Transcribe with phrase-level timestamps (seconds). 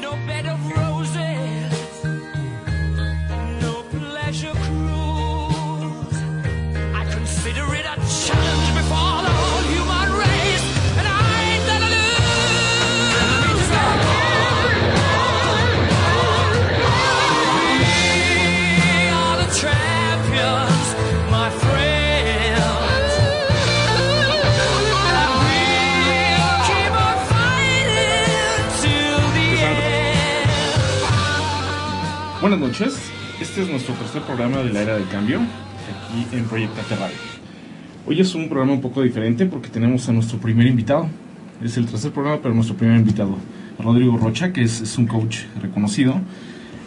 [0.00, 1.29] no bed of roses,
[32.50, 36.96] Buenas noches, este es nuestro tercer programa de la era del cambio, aquí en Proyectate
[36.96, 37.16] Radio.
[38.08, 41.08] Hoy es un programa un poco diferente porque tenemos a nuestro primer invitado.
[41.62, 43.36] Es el tercer programa, pero nuestro primer invitado,
[43.78, 46.20] Rodrigo Rocha, que es, es un coach reconocido,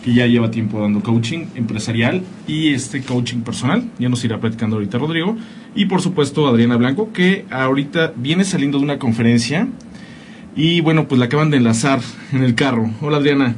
[0.04, 3.90] que ya lleva tiempo dando coaching empresarial y este coaching personal.
[4.00, 5.38] Ya nos irá platicando ahorita Rodrigo.
[5.76, 9.70] Y por supuesto Adriana Blanco, que ahorita viene saliendo de una conferencia
[10.58, 12.02] y bueno, pues la acaban de enlazar
[12.34, 12.92] en el carro.
[13.00, 13.56] Hola Adriana.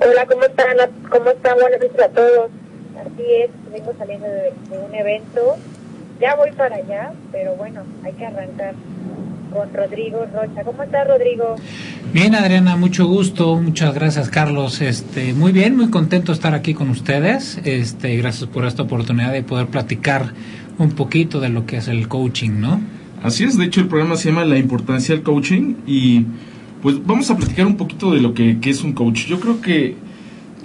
[0.00, 0.76] Hola, ¿cómo están?
[1.10, 1.54] ¿Cómo están?
[1.60, 2.50] Buenas noches a todos.
[3.00, 5.56] Así es, vengo saliendo de, de un evento.
[6.20, 8.74] Ya voy para allá, pero bueno, hay que arrancar
[9.52, 10.62] con Rodrigo Rocha.
[10.64, 11.56] ¿Cómo estás, Rodrigo?
[12.12, 13.56] Bien, Adriana, mucho gusto.
[13.56, 14.80] Muchas gracias, Carlos.
[14.80, 17.58] Este, muy bien, muy contento de estar aquí con ustedes.
[17.64, 20.32] Este, gracias por esta oportunidad de poder platicar
[20.78, 22.80] un poquito de lo que es el coaching, ¿no?
[23.22, 26.24] Así es, de hecho el programa se llama La importancia del coaching y
[26.82, 29.26] pues vamos a platicar un poquito de lo que, que es un coach.
[29.26, 29.96] Yo creo que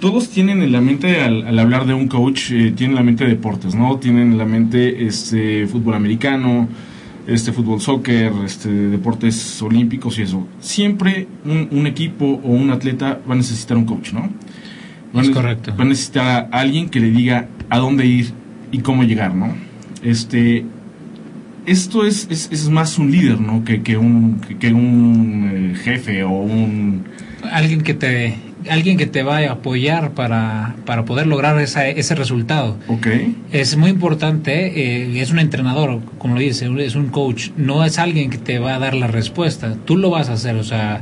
[0.00, 3.02] todos tienen en la mente al, al hablar de un coach, eh, tienen en la
[3.02, 3.98] mente deportes, ¿no?
[3.98, 6.68] Tienen en la mente este fútbol americano,
[7.26, 10.46] este fútbol soccer, este deportes olímpicos y eso.
[10.60, 14.30] Siempre un, un equipo o un atleta va a necesitar un coach, ¿no?
[15.16, 15.74] Va Es correcto.
[15.78, 18.32] Va a necesitar a alguien que le diga a dónde ir
[18.72, 19.54] y cómo llegar, ¿no?
[20.02, 20.64] Este,
[21.66, 23.64] esto es, es, es más un líder, ¿no?
[23.64, 27.04] Que, que un, que, que un eh, jefe o un...
[27.50, 28.36] Alguien que te,
[28.70, 32.78] alguien que te va a apoyar para, para poder lograr esa, ese resultado.
[32.88, 33.06] Ok.
[33.52, 37.98] Es muy importante, eh, es un entrenador, como lo dice, es un coach, no es
[37.98, 41.00] alguien que te va a dar la respuesta, tú lo vas a hacer, o sea,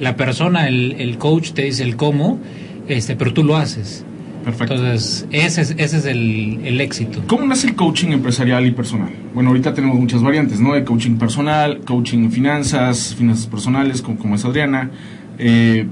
[0.00, 2.40] la persona, el, el coach te dice el cómo,
[2.88, 4.04] este, pero tú lo haces.
[4.44, 4.74] Perfecto.
[4.74, 7.22] Entonces, ese es, ese es el, el éxito.
[7.26, 9.10] ¿Cómo nace el coaching empresarial y personal?
[9.34, 10.74] Bueno, ahorita tenemos muchas variantes, ¿no?
[10.74, 14.90] De coaching personal, coaching en finanzas, finanzas personales, como, como es Adriana,
[15.38, 15.86] eh,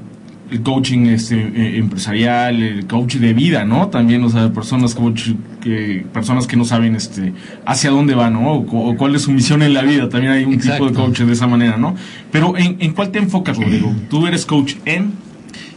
[0.51, 3.87] el coaching este, eh, empresarial, el coach de vida, ¿no?
[3.87, 5.31] También, o sea, personas, coach,
[5.61, 7.33] que, personas que no saben este,
[7.65, 8.53] hacia dónde van, ¿no?
[8.55, 10.09] O, cu- o cuál es su misión en la vida.
[10.09, 11.95] También hay un tipo de coach de esa manera, ¿no?
[12.33, 13.95] Pero, ¿en, en cuál te enfocas, Rodrigo?
[14.11, 15.13] Tú eres coach en...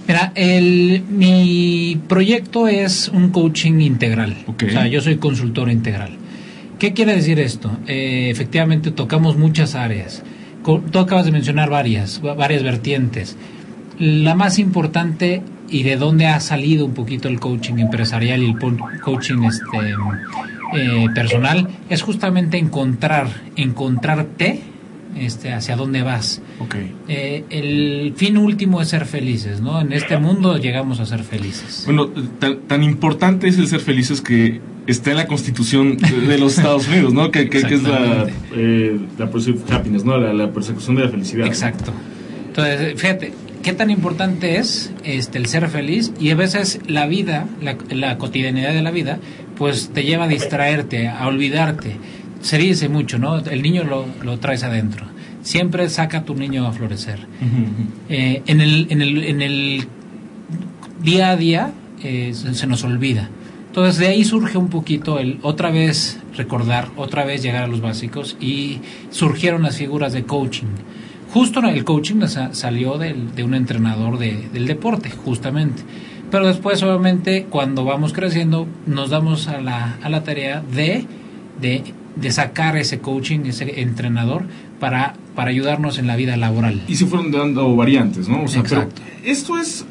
[0.07, 4.35] Mira, el, mi proyecto es un coaching integral.
[4.47, 6.17] O sea, yo soy consultor integral.
[6.79, 7.71] ¿Qué quiere decir esto?
[7.87, 10.23] Eh, efectivamente, tocamos muchas áreas.
[10.65, 13.37] Tú acabas de mencionar varias, va- varias vertientes.
[13.99, 18.55] La más importante y de dónde ha salido un poquito el coaching empresarial y el
[19.01, 19.63] coaching este,
[20.75, 24.59] eh, personal es justamente encontrar, encontrarte
[25.17, 26.41] este, hacia dónde vas.
[27.07, 29.81] Eh, el fin último es ser felices, ¿no?
[29.81, 31.83] En este mundo llegamos a ser felices.
[31.85, 32.07] Bueno,
[32.39, 36.87] tan, tan importante es el ser felices que está en la constitución de, los Estados
[36.87, 37.31] Unidos, ¿no?
[37.31, 40.17] Que, que- que es la, eh, la pursuit of happiness, ¿no?
[40.17, 41.47] La, la persecución de la felicidad.
[41.47, 41.93] Exacto.
[42.47, 43.33] Entonces, fíjate,
[43.63, 48.17] qué tan importante es este, el ser feliz y a veces la vida, la, la
[48.17, 49.19] cotidianidad de la vida,
[49.57, 51.95] pues te lleva a distraerte, a olvidarte.
[52.43, 53.39] Se dice mucho, ¿no?
[53.39, 55.05] El niño lo, lo traes adentro.
[55.41, 57.19] Siempre saca a tu niño a florecer.
[58.09, 59.87] Eh, en, el, en, el, en el
[61.01, 61.71] día a día
[62.03, 63.29] eh, se, se nos olvida.
[63.67, 67.81] Entonces de ahí surge un poquito el otra vez recordar, otra vez llegar a los
[67.81, 68.79] básicos y
[69.09, 70.67] surgieron las figuras de coaching.
[71.33, 75.81] Justo el coaching sa- salió del- de un entrenador de- del deporte, justamente.
[76.29, 81.05] Pero después, obviamente, cuando vamos creciendo, nos damos a la, a la tarea de,
[81.59, 81.83] de,
[82.15, 84.45] de sacar ese coaching, ese entrenador,
[84.79, 86.81] para, para ayudarnos en la vida laboral.
[86.87, 88.43] Y se fueron dando variantes, ¿no?
[88.43, 89.01] O sea, Exacto.
[89.21, 89.85] pero esto es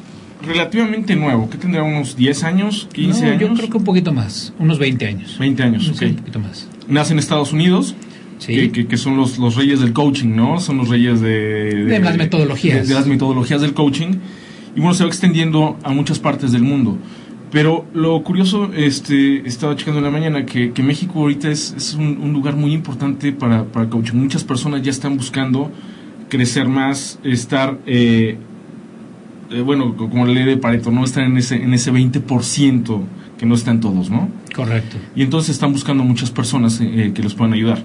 [0.45, 1.49] relativamente nuevo.
[1.49, 1.83] ¿Qué tendrá?
[1.83, 2.87] ¿Unos 10 años?
[2.93, 3.41] ¿15 No, años?
[3.41, 5.37] Yo creo que un poquito más, unos 20 años.
[5.39, 6.67] 20 años, Sí, un poquito más.
[6.87, 7.95] Nace en Estados Unidos,
[8.39, 8.53] Sí.
[8.55, 10.59] que, que- que son los, los reyes del coaching, ¿no?
[10.59, 11.85] Son los reyes de...
[11.85, 12.81] De las metodologías.
[12.81, 14.15] De, de las metodologías del coaching.
[14.75, 16.97] Y bueno, se va extendiendo a muchas partes del mundo.
[17.53, 21.93] Pero lo curioso, este, estaba checando en la mañana que, que México ahorita es, es
[21.93, 24.15] un, un lugar muy importante para, para coaching.
[24.15, 25.71] Muchas personas ya están buscando
[26.29, 28.37] crecer más, estar, eh,
[29.51, 33.01] eh, bueno, co- como la ley de Pareto, no estar en ese, en ese 20%
[33.37, 34.29] que no están todos, ¿no?
[34.55, 34.97] Correcto.
[35.15, 37.83] Y entonces están buscando muchas personas eh, que los puedan ayudar.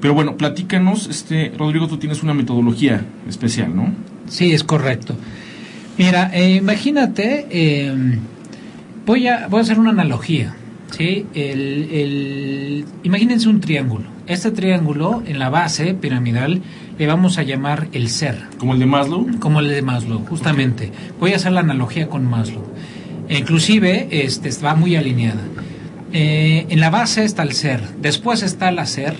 [0.00, 3.92] Pero bueno, platícanos, este, Rodrigo, tú tienes una metodología especial, ¿no?
[4.28, 5.14] Sí, es correcto.
[5.98, 8.18] Mira, eh, imagínate, eh,
[9.06, 10.54] voy, a, voy a hacer una analogía.
[10.90, 11.26] ¿sí?
[11.34, 14.04] El, el- imagínense un triángulo.
[14.26, 16.62] Este triángulo, en la base piramidal,
[16.98, 19.38] le vamos a llamar el ser, Como el de Maslow.
[19.38, 20.90] como el de Maslow, justamente.
[21.20, 22.64] Voy a hacer la analogía con Maslow.
[23.28, 25.40] Inclusive, este, está muy alineada.
[26.12, 29.16] Eh, en la base está el ser, después está el hacer,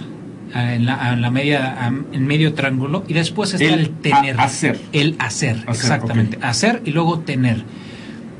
[0.55, 4.39] en la, en la media, en medio triángulo, y después está El el, tener.
[4.41, 4.79] a- hacer.
[4.93, 6.39] El hacer, Hacer, exactamente.
[6.41, 7.65] Hacer y luego tener.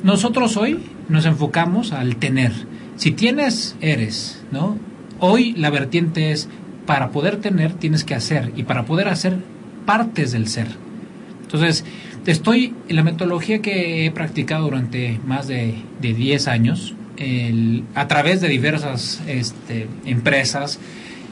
[0.05, 0.79] Nosotros hoy
[1.09, 2.53] nos enfocamos al tener.
[2.97, 4.79] Si tienes, eres, ¿no?
[5.21, 6.49] Hoy la vertiente es,
[6.87, 8.53] para poder tener, tienes que hacer.
[8.57, 9.39] Y para poder hacer,
[9.87, 10.69] partes del ser.
[11.43, 11.85] Entonces,
[12.27, 16.95] estoy en la metodología que he practicado durante más de, de 10 años,
[17.95, 20.79] a través de diversas este, empresas,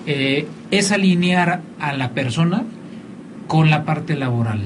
[0.06, 2.64] eh, es alinear a la persona
[3.48, 4.60] con la parte laboral.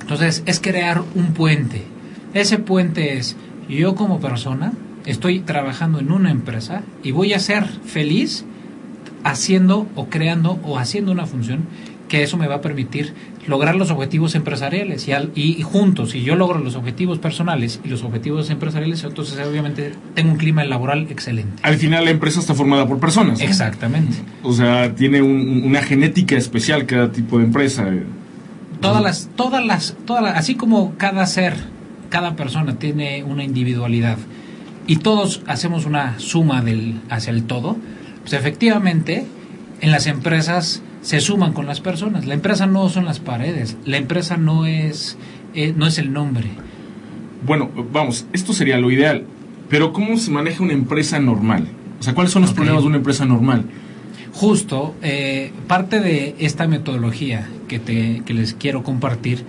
[0.00, 1.82] Entonces, es crear un puente.
[2.34, 3.36] Ese puente es,
[3.70, 4.72] yo como persona
[5.06, 8.44] estoy trabajando en una empresa y voy a ser feliz
[9.24, 11.60] haciendo o creando o haciendo una función
[12.08, 13.14] que eso me va a permitir
[13.46, 17.80] lograr los objetivos empresariales y, al- y, y juntos, si yo logro los objetivos personales
[17.84, 21.52] y los objetivos empresariales, entonces obviamente tengo un clima laboral excelente.
[21.62, 23.40] Al final la empresa está formada por personas.
[23.40, 24.16] Exactamente.
[24.42, 27.86] O sea, tiene un- una genética especial cada tipo de empresa.
[28.80, 31.54] Todas las, todas las, todas las, así como cada ser,
[32.10, 34.18] cada persona tiene una individualidad
[34.86, 37.76] y todos hacemos una suma del, hacia el todo,
[38.22, 39.24] pues efectivamente
[39.80, 42.26] en las empresas se suman con las personas.
[42.26, 45.16] La empresa no son las paredes, la empresa no es,
[45.54, 46.48] eh, no es el nombre.
[47.46, 49.24] Bueno, vamos, esto sería lo ideal.
[49.68, 51.68] Pero ¿cómo se maneja una empresa normal?
[52.00, 53.64] O sea, ¿cuáles son los problemas de una empresa normal?
[54.32, 59.44] Justo, eh, parte de esta metodología que, te, que les quiero compartir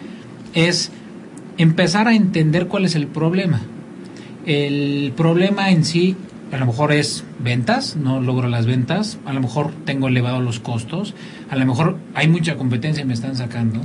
[0.54, 0.92] es
[1.62, 3.62] empezar a entender cuál es el problema.
[4.46, 6.16] El problema en sí
[6.52, 10.60] a lo mejor es ventas, no logro las ventas, a lo mejor tengo elevados los
[10.60, 11.14] costos,
[11.50, 13.82] a lo mejor hay mucha competencia y me están sacando.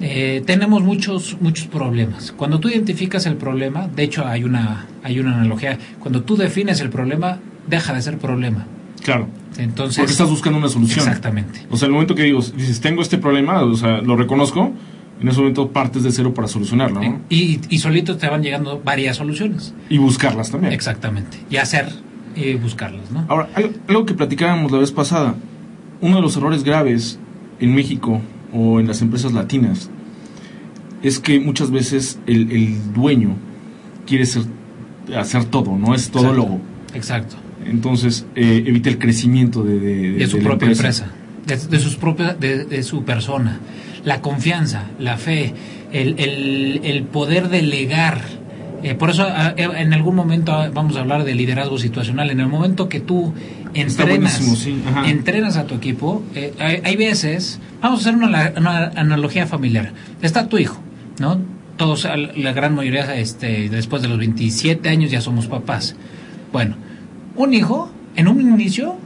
[0.00, 2.32] Eh, tenemos muchos muchos problemas.
[2.32, 6.80] Cuando tú identificas el problema, de hecho hay una hay una analogía, cuando tú defines
[6.80, 8.66] el problema, deja de ser problema.
[9.02, 9.28] Claro.
[9.58, 10.98] Entonces, Porque estás buscando una solución.
[10.98, 11.60] Exactamente.
[11.70, 14.72] O sea, el momento que digo, dices, tengo este problema, o sea, lo reconozco,
[15.20, 17.20] en ese momento partes de cero para solucionarlo, ¿no?
[17.28, 19.74] Y, y solitos te van llegando varias soluciones.
[19.88, 20.72] Y buscarlas también.
[20.72, 21.38] Exactamente.
[21.50, 21.90] Y hacer
[22.36, 23.24] y buscarlas, ¿no?
[23.28, 23.48] Ahora,
[23.88, 25.34] algo, que platicábamos la vez pasada,
[26.00, 27.18] uno de los errores graves
[27.60, 28.20] en México
[28.52, 29.90] o en las empresas latinas
[31.02, 33.36] es que muchas veces el, el dueño
[34.06, 34.42] quiere ser,
[35.16, 36.60] hacer todo, no es todo logo.
[36.94, 37.36] Exacto.
[37.64, 41.10] Entonces eh, evita el crecimiento de, de, De su propia empresa,
[41.46, 41.56] de,
[41.98, 43.60] propias, de, de su persona.
[44.06, 45.52] La confianza, la fe,
[45.92, 48.20] el, el, el poder delegar.
[48.82, 52.30] Eh, por eso a- en algún momento ah, vamos a hablar de liderazgo situacional.
[52.30, 53.34] En el momento que tú
[53.74, 58.86] entrenas, sí, entrenas a tu equipo, eh, hay, hay veces, vamos a hacer una, una
[58.96, 59.92] analogía familiar.
[60.22, 60.80] Está tu hijo,
[61.18, 61.38] ¿no?
[61.76, 62.04] Todos,
[62.36, 65.94] la gran mayoría, este, después de los 27 años ya somos papás.
[66.52, 66.76] Bueno,
[67.34, 68.96] un hijo, en un inicio,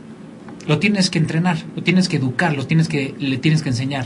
[0.69, 4.04] lo tienes que entrenar, lo tienes que educar, lo tienes que, le tienes que enseñar.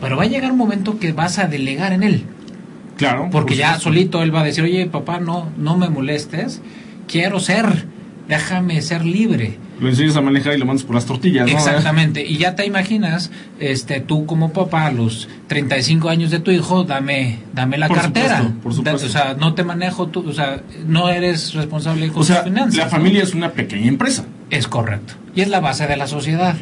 [0.00, 2.24] Pero va a llegar un momento que vas a delegar en él.
[2.96, 3.28] Claro.
[3.32, 6.60] Porque por ya solito él va a decir, oye, papá, no, no me molestes,
[7.08, 7.86] quiero ser,
[8.28, 9.58] déjame ser libre.
[9.80, 11.52] Lo enseñas a manejar y lo mandas por las tortillas, ¿no?
[11.52, 12.24] Exactamente.
[12.24, 16.84] Y ya te imaginas, este, tú como papá, a los 35 años de tu hijo,
[16.84, 18.36] dame, dame la Por cartera.
[18.38, 19.06] supuesto, por supuesto.
[19.06, 22.52] O sea, no te manejo tú, o sea, no eres responsable con O sea, tus
[22.52, 22.76] finanzas.
[22.76, 22.90] la ¿no?
[22.90, 24.24] familia es una pequeña empresa.
[24.50, 25.14] Es correcto.
[25.34, 26.54] Y es la base de la sociedad.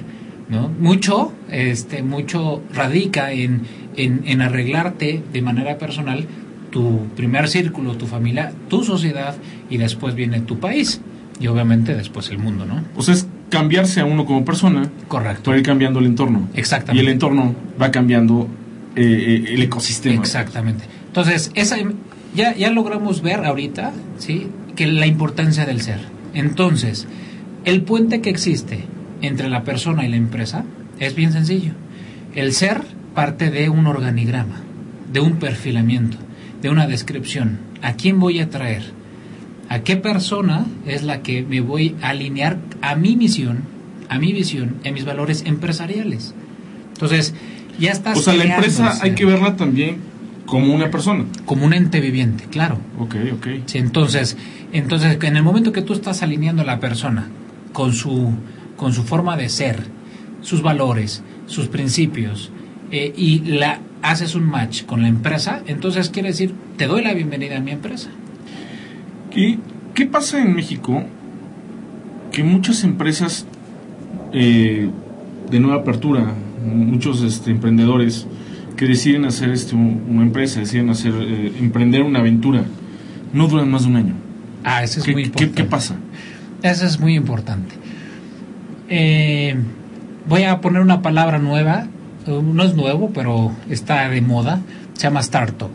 [0.51, 0.69] ¿No?
[0.69, 3.63] Mucho, este, mucho radica en,
[3.97, 6.27] en, en arreglarte de manera personal
[6.71, 9.37] tu primer círculo, tu familia, tu sociedad
[9.69, 11.01] y después viene tu país.
[11.41, 12.83] Y obviamente después el mundo, ¿no?
[12.97, 15.45] O sea, es cambiarse a uno como persona Correcto.
[15.45, 16.49] para ir cambiando el entorno.
[16.55, 17.03] Exactamente.
[17.03, 18.47] Y el entorno va cambiando
[18.95, 20.17] eh, eh, el ecosistema.
[20.17, 20.85] Exactamente.
[21.07, 21.79] Entonces, esa,
[22.35, 24.49] ya, ya logramos ver ahorita, ¿sí?
[24.77, 26.01] Que la importancia del ser.
[26.35, 27.09] Entonces,
[27.65, 28.85] el puente que existe
[29.23, 30.65] entre la persona y la empresa
[30.99, 31.73] es bien sencillo.
[32.35, 32.83] El ser
[33.15, 34.61] parte de un organigrama,
[35.13, 36.17] de un perfilamiento,
[36.63, 37.59] de una descripción.
[37.83, 38.83] ¿A quién voy a traer?
[39.69, 43.61] ¿A qué persona es la que me voy a alinear a mi misión,
[44.09, 46.35] a mi visión, a mis valores empresariales?
[46.93, 47.35] Entonces,
[47.79, 49.99] ya estás O sea, la empresa hay que verla también
[50.45, 51.25] como una persona.
[51.47, 52.79] como un ente viviente, claro.
[52.99, 53.47] Ok, ok.
[53.67, 54.37] Sí, entonces,
[54.73, 57.29] entonces, en el momento que tú estás alineando a la persona
[57.73, 58.33] con su,
[58.81, 59.77] con su forma de ser,
[60.41, 62.51] sus valores, sus principios,
[62.91, 67.13] eh, y la haces un match con la empresa, entonces quiere decir, te doy la
[67.13, 68.09] bienvenida a mi empresa.
[69.31, 69.59] ¿Qué,
[69.95, 71.05] qué pasa en México?
[72.33, 73.45] Que muchas empresas
[74.33, 74.89] eh,
[75.51, 76.33] de nueva apertura,
[76.65, 78.27] muchos este, emprendedores
[78.79, 82.65] que deciden hacer este, un- una empresa, deciden hacer eh, emprender una aventura,
[83.35, 84.15] no duran más de un año.
[84.65, 85.63] Ah, eso es ¿Qué, muy qué- importante.
[85.63, 85.97] qué pasa?
[86.63, 87.75] Eso es muy importante.
[88.91, 89.55] Eh,
[90.29, 91.87] voy a poner una palabra nueva,
[92.27, 94.61] no es nuevo, pero está de moda,
[94.95, 95.71] se llama startup.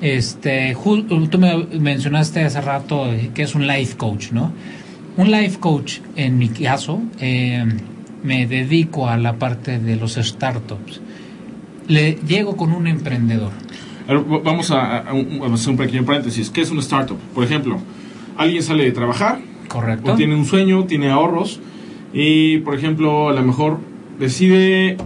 [0.00, 4.52] Este, ju- tú me mencionaste hace rato eh, que es un life coach, ¿no?
[5.16, 7.64] Un life coach, en mi caso, eh,
[8.22, 11.00] me dedico a la parte de los startups.
[11.88, 13.50] Le llego con un emprendedor.
[14.42, 16.48] Vamos a, a un- a hacer un pequeño paréntesis.
[16.50, 17.18] ¿Qué es una startup?
[17.34, 17.78] Por ejemplo,
[18.38, 20.12] alguien sale de trabajar, Correcto.
[20.12, 21.60] o tiene un sueño, tiene ahorros,
[22.14, 23.80] y por ejemplo, a lo mejor
[24.18, 24.96] decide,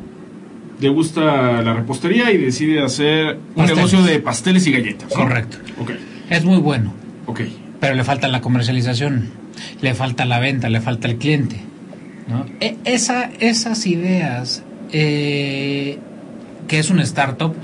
[0.80, 3.76] le gusta la repostería y decide hacer un Pasteles.
[3.76, 5.08] negocio de pasteles y galletas.
[5.16, 5.22] ¿no?
[5.22, 5.56] Correcto.
[5.80, 5.90] Ok,
[6.30, 6.92] Es muy bueno,
[7.26, 7.40] ok.
[7.80, 9.30] pero le falta la comercialización,
[9.80, 11.56] le falta la venta, le falta el cliente.
[12.28, 12.44] ¿no?
[12.60, 14.62] E- esa, esas ideas
[14.92, 15.98] eh,
[16.68, 17.54] que es un startup,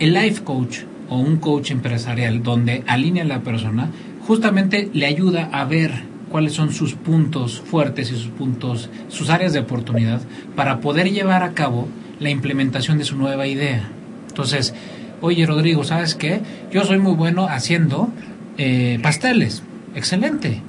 [0.00, 3.90] el life coach o un coach empresarial donde alinea a la persona,
[4.26, 9.52] justamente le ayuda a ver cuáles son sus puntos fuertes y sus puntos, sus áreas
[9.52, 10.20] de oportunidad
[10.56, 11.86] para poder llevar a cabo
[12.18, 13.88] la implementación de su nueva idea.
[14.28, 14.74] Entonces,
[15.20, 16.40] oye Rodrigo, ¿sabes qué?
[16.72, 18.10] Yo soy muy bueno haciendo
[18.58, 19.62] eh, pasteles.
[19.94, 20.62] Excelente.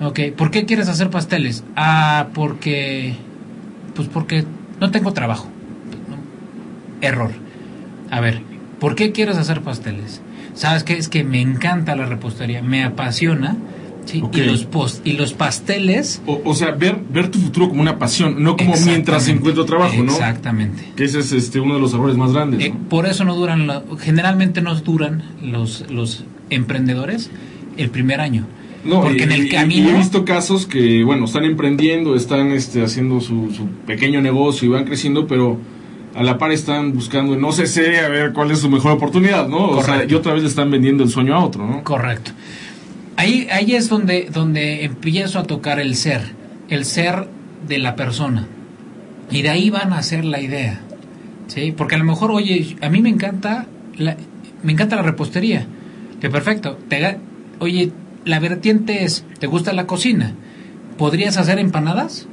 [0.00, 1.64] Ok, ¿por qué quieres hacer pasteles?
[1.74, 3.16] Ah, porque...
[3.94, 4.44] Pues porque
[4.80, 5.48] no tengo trabajo.
[7.00, 7.32] Error.
[8.10, 8.40] A ver,
[8.78, 10.22] ¿por qué quieres hacer pasteles?
[10.54, 10.96] ¿Sabes qué?
[10.96, 13.56] Es que me encanta la repostería, me apasiona.
[14.14, 16.22] Y, los post, y los pasteles...
[16.26, 20.02] O, o sea, ver, ver tu futuro como una pasión, no como mientras encuentro trabajo,
[20.02, 20.12] ¿no?
[20.12, 20.92] Exactamente.
[20.96, 22.64] Que ese es este, uno de los errores más grandes.
[22.64, 22.88] Eh, ¿no?
[22.88, 27.30] por eso no duran, la- generalmente no duran los, los emprendedores
[27.76, 28.46] el primer año.
[28.84, 29.90] No, porque y- en y- el y camino...
[29.90, 34.70] he visto casos que, bueno, están emprendiendo, están este, haciendo su, su pequeño negocio y
[34.70, 35.58] van creciendo, pero
[36.14, 39.46] a la par están buscando, no sé, sé, a ver cuál es su mejor oportunidad,
[39.48, 39.70] ¿no?
[39.70, 41.84] O sea, y otra vez le están vendiendo el sueño a otro, ¿no?
[41.84, 42.32] Correcto.
[43.18, 46.20] Ahí, ahí es donde, donde empiezo a tocar el ser,
[46.68, 47.26] el ser
[47.66, 48.46] de la persona.
[49.28, 50.78] Y de ahí van a hacer la idea.
[51.48, 51.74] ¿sí?
[51.76, 54.16] Porque a lo mejor, oye, a mí me encanta la,
[54.62, 55.66] me encanta la repostería.
[56.20, 56.78] Que perfecto.
[56.88, 57.18] Te,
[57.58, 57.90] oye,
[58.24, 60.34] la vertiente es, ¿te gusta la cocina?
[60.96, 62.28] ¿Podrías hacer empanadas?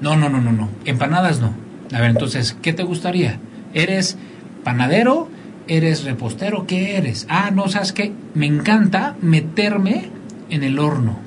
[0.00, 0.70] No, no, no, no, no.
[0.86, 1.52] Empanadas no.
[1.92, 3.38] A ver, entonces, ¿qué te gustaría?
[3.74, 4.16] ¿Eres
[4.64, 5.28] panadero?
[5.68, 6.66] ¿Eres repostero?
[6.66, 7.26] ¿Qué eres?
[7.28, 8.14] Ah, no, ¿sabes qué?
[8.32, 10.18] Me encanta meterme
[10.50, 11.18] en el horno.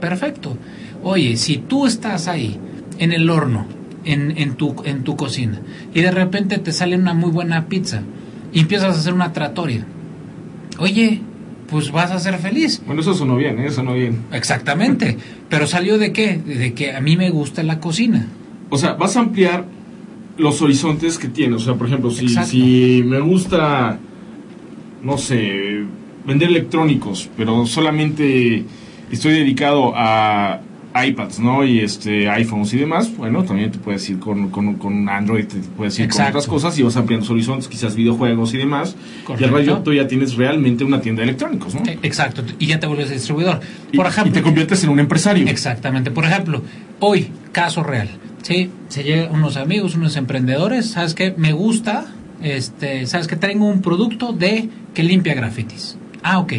[0.00, 0.56] Perfecto.
[1.02, 2.58] Oye, si tú estás ahí,
[2.98, 3.66] en el horno,
[4.04, 5.60] en, en, tu, en tu cocina,
[5.94, 8.02] y de repente te sale una muy buena pizza,
[8.52, 9.86] y empiezas a hacer una tratoria,
[10.78, 11.20] oye,
[11.68, 12.82] pues vas a ser feliz.
[12.84, 13.66] Bueno, eso sonó bien, ¿eh?
[13.66, 14.18] Eso sonó bien.
[14.32, 15.16] Exactamente.
[15.48, 16.36] Pero salió de qué?
[16.36, 18.26] De que a mí me gusta la cocina.
[18.70, 19.64] O sea, vas a ampliar
[20.36, 21.62] los horizontes que tienes.
[21.62, 22.50] O sea, por ejemplo, si, Exacto.
[22.50, 23.98] si me gusta,
[25.02, 25.84] no sé,
[26.26, 28.64] vender electrónicos, pero solamente
[29.10, 30.60] estoy dedicado a
[30.92, 31.64] iPads, ¿no?
[31.64, 35.58] Y este iPhones y demás, bueno, también te puedes ir con, con, con Android, te
[35.76, 38.96] puedes ir con otras cosas y vas ampliando tus horizontes, quizás videojuegos y demás.
[39.20, 39.46] Y Correcto.
[39.46, 41.82] al rayo tú ya tienes realmente una tienda de electrónicos, ¿no?
[41.86, 43.60] Eh, Exacto, y ya te vuelves distribuidor.
[43.92, 45.46] Y- Por y, ejemplo, te conviertes en un empresario.
[45.46, 46.10] Exactamente.
[46.10, 46.62] Por ejemplo,
[46.98, 48.08] hoy, caso real.
[48.42, 51.34] Sí, se llegan unos amigos, unos emprendedores, ¿sabes qué?
[51.36, 52.06] Me gusta,
[52.42, 55.96] este, ¿sabes que Tengo un producto de que limpia grafitis.
[56.22, 56.52] Ah, ok.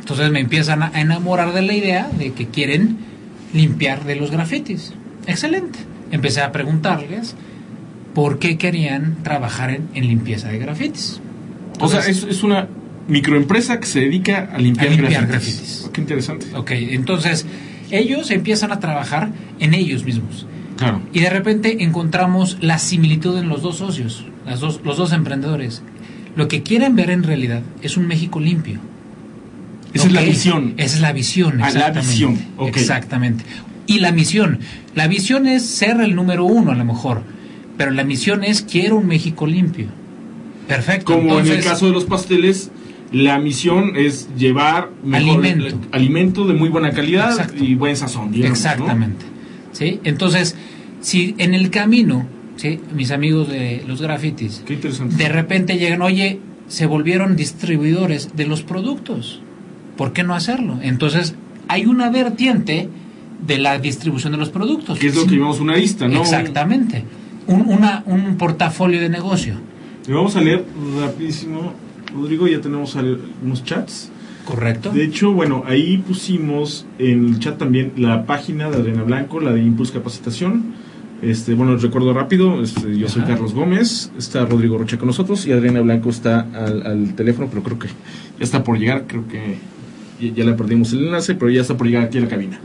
[0.00, 2.96] Entonces me empiezan a enamorar de la idea de que quieren
[3.54, 4.92] limpiar de los grafitis.
[5.26, 5.78] Excelente.
[6.10, 7.36] Empecé a preguntarles
[8.14, 11.20] por qué querían trabajar en, en limpieza de grafitis.
[11.78, 12.66] o sea, es, es una
[13.06, 15.54] microempresa que se dedica a limpiar, A limpiar grafitis.
[15.56, 15.84] grafitis.
[15.86, 16.46] Oh, qué interesante.
[16.56, 17.46] Ok, entonces
[17.90, 20.46] ellos empiezan a trabajar en ellos mismos.
[20.76, 21.02] Claro.
[21.12, 25.82] Y de repente encontramos la similitud en los dos socios, las dos, los dos emprendedores.
[26.40, 28.80] Lo que quieren ver en realidad es un México limpio.
[29.92, 30.72] Esa es la visión.
[30.78, 31.52] Esa es la visión.
[31.56, 32.08] Ah, la exactamente.
[32.10, 32.68] visión, ok.
[32.78, 33.44] Exactamente.
[33.86, 34.58] Y la misión.
[34.94, 37.20] La visión es ser el número uno a lo mejor.
[37.76, 39.88] Pero la misión es quiero un México limpio.
[40.66, 41.12] Perfecto.
[41.12, 42.70] Como en el caso de los pasteles,
[43.12, 45.78] la misión es llevar mejor- Alimento.
[45.92, 47.62] alimento de muy buena calidad Exacto.
[47.62, 48.32] y buen sazón.
[48.32, 48.70] digamos, ¿no?
[48.70, 49.26] Exactamente.
[49.72, 50.00] ¿Sí?
[50.04, 50.56] Entonces,
[51.02, 52.26] si en el camino,
[52.60, 52.78] ¿sí?
[52.94, 55.16] mis amigos de los grafitis, Qué interesante.
[55.16, 59.40] de repente llegan, oye, se volvieron distribuidores de los productos.
[59.96, 60.78] ¿Por qué no hacerlo?
[60.82, 61.34] Entonces,
[61.68, 62.88] hay una vertiente
[63.46, 64.98] de la distribución de los productos.
[64.98, 66.20] que es lo que llamamos una lista, ¿no?
[66.20, 67.04] Exactamente.
[67.46, 69.54] Un, una, un portafolio de negocio.
[70.06, 70.64] Y vamos a leer
[71.00, 71.72] rapidísimo,
[72.14, 74.10] Rodrigo, ya tenemos algunos chats.
[74.44, 74.90] ¿Correcto?
[74.90, 79.52] De hecho, bueno, ahí pusimos en el chat también la página de Adriana Blanco, la
[79.52, 80.74] de Impulse Capacitación.
[81.22, 83.32] Este, bueno, les recuerdo rápido, este, yo soy Ajá.
[83.32, 87.62] Carlos Gómez, está Rodrigo Rocha con nosotros y Adriana Blanco está al, al teléfono, pero
[87.62, 87.92] creo que ya
[88.44, 89.58] está por llegar, creo que
[90.18, 92.58] ya, ya le perdimos el enlace, pero ya está por llegar aquí a la cabina.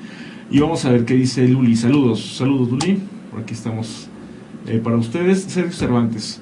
[0.50, 1.75] Y vamos a ver qué dice Luli.
[1.75, 4.07] Saludos, saludos Luli, por aquí estamos
[4.68, 5.41] eh, para ustedes.
[5.41, 6.39] Sergio Cervantes,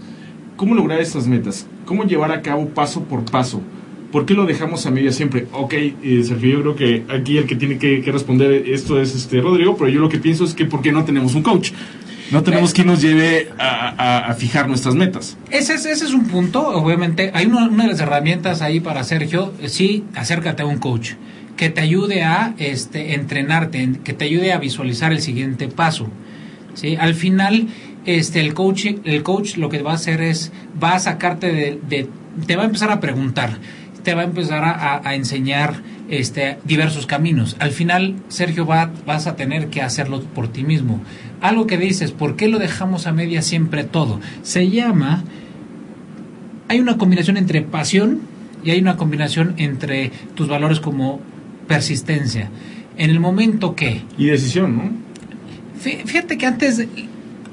[0.55, 1.65] ¿cómo lograr estas metas?
[1.85, 3.61] ¿Cómo llevar a cabo paso por paso?
[4.11, 5.47] ¿Por qué lo dejamos a media siempre?
[5.53, 9.15] Ok, eh, Sergio, yo creo que aquí el que tiene que, que responder esto es
[9.15, 11.71] este Rodrigo, pero yo lo que pienso es que ¿por qué no tenemos un coach?
[12.31, 15.37] No tenemos quien nos lleve a, a- a fijar nuestras metas.
[15.51, 17.31] Ese es, ese es un punto, obviamente.
[17.33, 19.53] Hay una, una de las herramientas ahí para Sergio.
[19.61, 21.11] eh, Sí, acércate a un coach
[21.57, 26.07] que te ayude a este, entrenarte, en- que te ayude a visualizar el siguiente paso.
[26.73, 26.95] ¿sí?
[26.99, 27.67] Al final,
[28.05, 31.79] este, el, coach, el coach lo que va a hacer es, va a sacarte de,
[31.87, 32.09] de-
[32.47, 33.59] te va a empezar a preguntar,
[34.03, 37.55] te va a empezar a, a- a enseñar este, diversos caminos.
[37.59, 41.01] Al final, Sergio, va, vas a tener que hacerlo por ti mismo.
[41.41, 44.19] Algo que dices, ¿por qué lo dejamos a media siempre todo?
[44.43, 45.23] Se llama
[46.67, 48.21] hay una combinación entre pasión
[48.63, 51.19] y hay una combinación entre tus valores como
[51.67, 52.49] persistencia.
[52.97, 54.83] En el momento que, Y decisión, ¿no?
[55.83, 56.85] fí- fíjate que antes,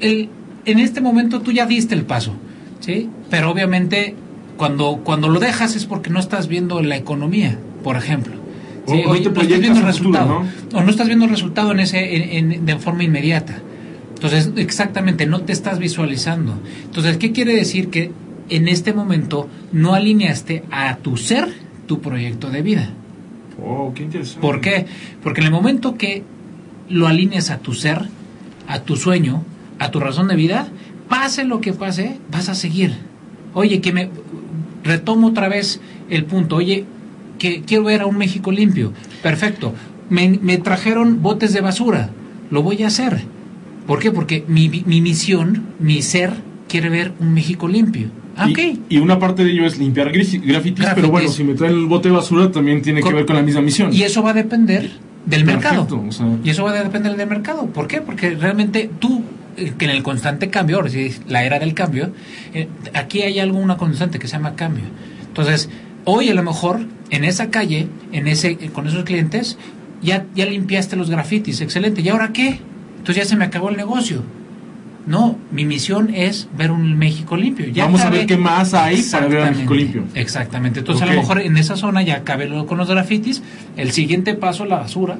[0.01, 0.29] el,
[0.65, 2.35] en este momento tú ya diste el paso,
[2.81, 3.09] ¿sí?
[3.31, 4.15] Pero obviamente
[4.61, 8.35] cuando, cuando lo dejas es porque no estás viendo la economía, por ejemplo.
[8.87, 9.03] O- ¿sí?
[9.07, 10.43] o Oye, te no estás viendo el futuro, resultado.
[10.75, 13.55] O no estás viendo el resultado en ese, en- en- de forma inmediata.
[14.17, 16.61] Entonces, exactamente, no te estás visualizando.
[16.85, 17.89] Entonces, ¿qué quiere decir?
[17.89, 18.11] Que
[18.51, 21.49] en este momento no alineaste a tu ser
[21.87, 22.91] tu proyecto de vida.
[23.65, 24.43] Oh, qué interesante.
[24.43, 24.85] ¿Por qué?
[25.23, 26.23] Porque en el momento que
[26.91, 28.09] lo alineas a tu ser,
[28.69, 29.43] a tu sueño,
[29.79, 30.69] a tu razón de vida,
[31.09, 32.93] pase lo que pase, vas a seguir.
[33.55, 34.11] Oye, que me
[34.85, 36.57] retomo otra vez el punto.
[36.57, 36.85] Oye,
[37.39, 38.93] que quiero ver a un México limpio.
[39.23, 39.75] Perfecto.
[40.09, 42.11] Me, me trajeron botes de basura.
[42.51, 43.23] Lo voy a hacer.
[43.87, 44.11] ¿Por qué?
[44.11, 46.33] Porque mi, mi misión, mi ser,
[46.69, 48.09] quiere ver un México limpio.
[48.37, 48.49] Ah,
[48.89, 52.09] Y- una parte de ello es limpiar grafitis, pero bueno, si me traen el bote
[52.09, 53.93] de basura también tiene que ver con la misma misión.
[53.93, 54.91] Y eso va a depender
[55.27, 55.87] del mercado.
[55.87, 57.67] Perfecto, o sea, Y eso va a depender del mercado.
[57.67, 58.01] ¿Por qué?
[58.01, 59.23] Porque realmente tú,
[59.57, 62.13] que en el constante cambio, ahora sí, la era del cambio,
[62.55, 64.85] eh, aquí hay algo, una constante que se llama cambio.
[65.27, 65.69] Entonces,
[66.05, 69.59] hoy a lo mejor en esa calle, en ese, con esos clientes,
[70.03, 72.01] ya, ya limpiaste los grafitis, excelente.
[72.01, 72.61] ¿Y ahora qué?
[72.99, 74.23] Entonces ya se me acabó el negocio.
[75.07, 77.67] No, mi misión es ver un México limpio.
[77.69, 80.05] Ya Vamos a ver qué más hay para ver Exactamente, México limpio.
[80.15, 80.79] Exactamente.
[80.81, 83.43] Entonces a lo mejor en esa zona ya acabé con los grafitis.
[83.77, 85.17] El siguiente paso, la basura.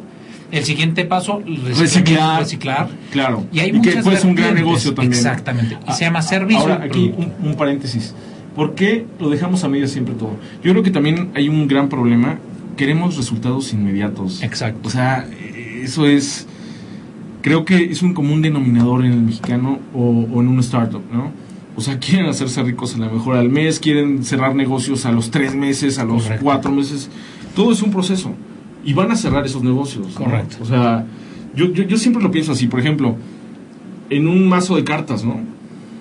[0.51, 1.43] El siguiente paso,
[1.79, 2.41] Reciclar.
[2.41, 2.89] reciclar.
[3.13, 3.45] Claro.
[3.53, 5.13] Y hay que muchas pues un gran negocio también.
[5.15, 5.75] Exactamente.
[5.75, 6.61] Y Ah, se llama servicio.
[6.63, 8.15] Ahora, aquí un, un paréntesis.
[8.57, 10.37] ¿Por qué lo dejamos a medias siempre todo?
[10.63, 12.39] Yo creo que también hay un gran problema.
[12.77, 14.43] Queremos resultados inmediatos.
[14.43, 14.89] Exacto.
[14.89, 16.47] O sea, eh, eso es.
[17.43, 21.31] Creo que es un común denominador en el mexicano o, o en un startup, ¿no?
[21.77, 25.31] O sea, quieren hacerse ricos a lo mejor al mes, quieren cerrar negocios a los
[25.31, 26.45] tres meses, a los Correcto.
[26.45, 27.09] cuatro meses.
[27.55, 28.35] Todo es un proceso.
[28.85, 30.07] Y van a cerrar esos negocios.
[30.09, 30.15] ¿no?
[30.25, 30.57] Correcto.
[30.61, 31.05] O sea,
[31.55, 32.67] yo, yo, yo siempre lo pienso así.
[32.67, 33.17] Por ejemplo,
[34.09, 35.41] en un mazo de cartas, ¿no?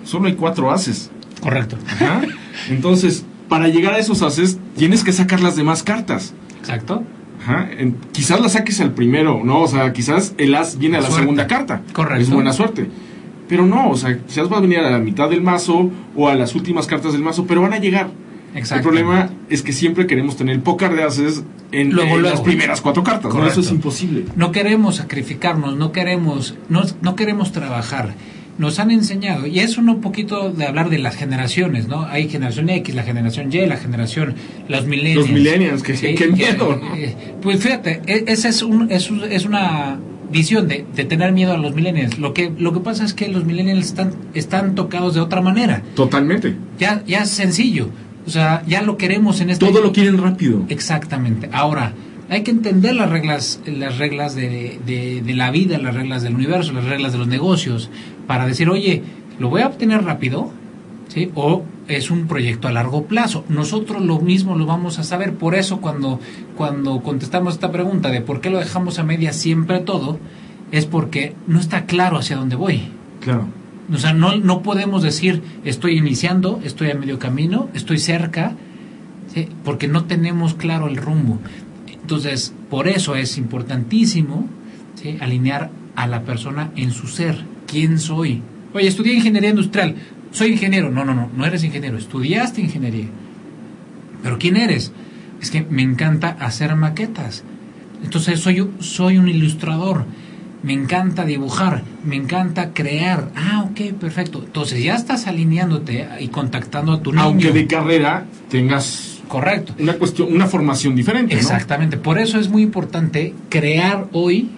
[0.04, 1.10] Solo hay cuatro haces.
[1.40, 1.76] Correcto.
[1.88, 2.22] Ajá.
[2.68, 6.34] Entonces, para llegar a esos haces, tienes que sacar las demás cartas.
[6.58, 7.02] Exacto.
[7.42, 7.68] Ajá.
[7.78, 9.60] En- quizás la saques al primero, ¿no?
[9.62, 11.22] O sea, quizás el as viene a la Suerte.
[11.22, 11.82] segunda carta.
[11.92, 12.22] Correcto.
[12.22, 12.90] Es buena suerte.
[13.48, 16.34] Pero no, o sea, quizás va a venir a la mitad del mazo o a
[16.36, 18.10] las últimas cartas del mazo, pero van a llegar.
[18.54, 18.88] Exacto.
[18.88, 22.34] El problema es que siempre queremos tener el pócar de haces en, Luego, en luego.
[22.36, 23.24] las primeras cuatro cartas.
[23.26, 23.30] ¿no?
[23.30, 23.60] Correcto.
[23.60, 24.24] Eso es imposible.
[24.36, 28.14] No queremos sacrificarnos, no queremos, no, no queremos trabajar.
[28.58, 32.04] Nos han enseñado, y es un poquito de hablar de las generaciones, ¿no?
[32.04, 34.34] Hay generación X, la generación Y, la generación,
[34.68, 35.16] los millennials.
[35.16, 36.94] Los millennials, que- qué miedo, ¿no?
[36.94, 39.98] eh, Pues fíjate, e- esa es, un, es, un- es una
[40.30, 42.18] visión de, de tener miedo a los millennials.
[42.18, 45.82] Lo que, lo que pasa es que los millennials están, están tocados de otra manera.
[45.94, 46.54] Totalmente.
[46.78, 47.88] Ya, ya es sencillo.
[48.26, 50.62] O sea, ya lo queremos en este Todo lo quieren rápido.
[50.68, 51.48] Exactamente.
[51.52, 51.92] Ahora,
[52.28, 56.34] hay que entender las reglas, las reglas de, de- de la vida, las reglas del
[56.34, 57.90] universo, las reglas de los negocios,
[58.26, 59.02] para decir, oye,
[59.38, 60.50] ¿lo voy a obtener rápido?
[61.08, 61.30] ¿Sí?
[61.34, 63.44] O es un proyecto a largo plazo.
[63.48, 65.34] Nosotros lo mismo lo vamos a saber.
[65.34, 66.20] Por eso cuando,
[66.56, 70.20] cuando contestamos esta pregunta de por qué lo dejamos a media siempre todo,
[70.70, 72.82] es porque no está claro hacia dónde voy.
[73.20, 73.48] Claro.
[73.92, 78.54] O sea, no, no podemos decir estoy iniciando, estoy a medio camino, estoy cerca,
[79.64, 81.38] porque no tenemos claro el rumbo.
[81.86, 84.48] Entonces, por eso es importantísimo
[85.20, 87.44] alinear a la persona en su ser.
[87.66, 88.42] ¿Quién soy?
[88.74, 89.94] Oye, estudié ingeniería industrial.
[90.30, 90.90] Soy ingeniero.
[90.90, 91.98] No, no, no, no eres ingeniero.
[91.98, 93.06] Estudiaste ingeniería.
[94.22, 94.92] Pero ¿quién eres?
[95.40, 97.44] Es que me encanta hacer maquetas.
[98.02, 100.04] Entonces soy, soy un ilustrador.
[100.62, 103.30] Me encanta dibujar, me encanta crear.
[103.34, 104.42] Ah, ok, perfecto.
[104.44, 107.22] Entonces ya estás alineándote y contactando a tu niño.
[107.22, 109.74] Aunque de carrera tengas Correcto.
[109.78, 111.40] una cuestión, una formación diferente, ¿no?
[111.40, 111.96] Exactamente.
[111.96, 114.50] Por eso es muy importante crear hoy,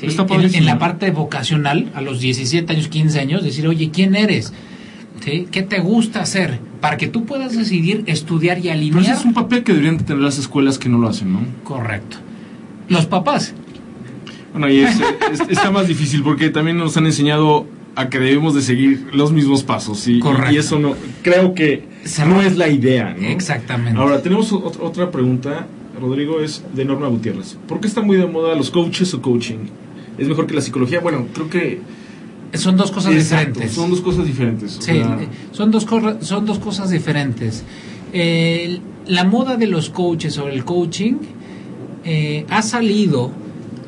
[0.00, 4.52] en, en la parte vocacional, a los 17 años, 15 años, decir, oye, ¿quién eres?
[5.22, 5.48] ¿Sí?
[5.50, 6.60] ¿Qué te gusta hacer?
[6.80, 9.02] Para que tú puedas decidir estudiar y Pero alinear.
[9.02, 11.40] ese es un papel que deberían tener las escuelas que no lo hacen, ¿no?
[11.64, 12.16] Correcto.
[12.88, 13.52] Los papás.
[14.52, 15.00] Bueno, y es-
[15.32, 19.32] es- está más difícil porque también nos han enseñado a que debemos de seguir los
[19.32, 20.52] mismos pasos y, Correcto.
[20.52, 21.84] y eso no creo que
[22.26, 23.26] no es la idea ¿no?
[23.28, 23.98] Exactamente.
[24.00, 25.66] ahora tenemos ot- otra pregunta
[26.00, 29.66] Rodrigo es de Norma Gutiérrez ¿por qué está muy de moda los coaches o coaching?
[30.18, 31.00] ¿es mejor que la psicología?
[31.00, 31.80] bueno creo que
[32.54, 33.72] Son dos cosas Exacto, diferentes.
[33.72, 35.86] son dos cosas diferentes o Sí, sea, eh, son dos,
[36.20, 37.64] son dos cosas diferentes.
[38.12, 41.14] Eh, la moda de los coaches o el coaching
[42.04, 43.30] eh, ha salido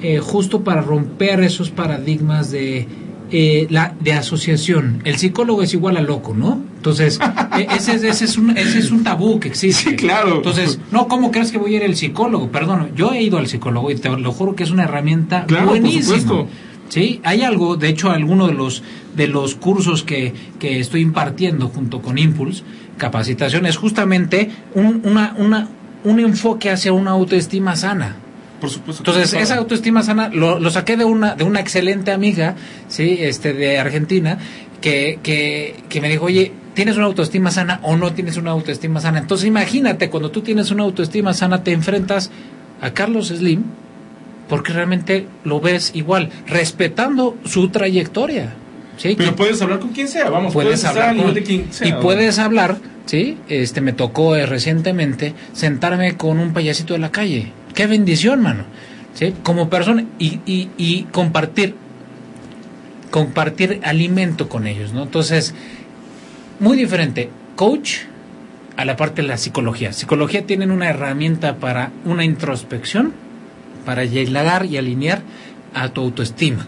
[0.02, 2.86] eh, justo para romper esos paradigmas de,
[3.30, 5.00] eh, la, de asociación.
[5.04, 6.60] El psicólogo es igual a loco, ¿no?
[6.76, 7.18] Entonces,
[7.58, 9.90] eh, ese, es- ese, es un, ese es un tabú que existe.
[9.90, 10.36] Sí, claro.
[10.36, 12.50] Entonces, no, ¿cómo crees que voy a ir al psicólogo?
[12.50, 15.68] Perdón, yo he ido al psicólogo y te lo juro que es una herramienta Claro,
[15.68, 16.18] por buenísima.
[16.18, 16.48] supuesto.
[16.88, 18.82] Sí, hay algo, de hecho, alguno de los
[19.16, 22.64] de los cursos que, que estoy impartiendo junto con Impulse,
[22.98, 25.68] capacitación, es justamente un, una, una,
[26.04, 28.16] un enfoque hacia una autoestima sana.
[28.62, 32.54] Por supuesto Entonces, esa autoestima sana lo, lo saqué de una, de una excelente amiga,
[32.88, 34.38] sí, este, de Argentina,
[34.80, 39.00] que, que, que me dijo, oye, ¿tienes una autoestima sana o no tienes una autoestima
[39.00, 39.18] sana?
[39.18, 42.30] Entonces, imagínate, cuando tú tienes una autoestima sana, te enfrentas
[42.80, 43.62] a Carlos Slim,
[44.48, 48.54] porque realmente lo ves igual, respetando su trayectoria.
[48.96, 49.14] ¿sí?
[49.18, 51.92] pero puedes hablar con quien sea vamos puedes estar hablar con- de quien sea y
[51.94, 57.50] puedes hablar sí este me tocó eh, recientemente sentarme con un payasito de la calle
[57.74, 58.64] qué bendición mano
[59.14, 61.74] sí como persona y, y, y compartir
[63.10, 65.54] compartir alimento con ellos no entonces
[66.60, 67.98] muy diferente coach
[68.76, 73.12] a la parte de la psicología psicología tienen una herramienta para una introspección
[73.84, 75.22] para llegar y alinear
[75.74, 76.66] a tu autoestima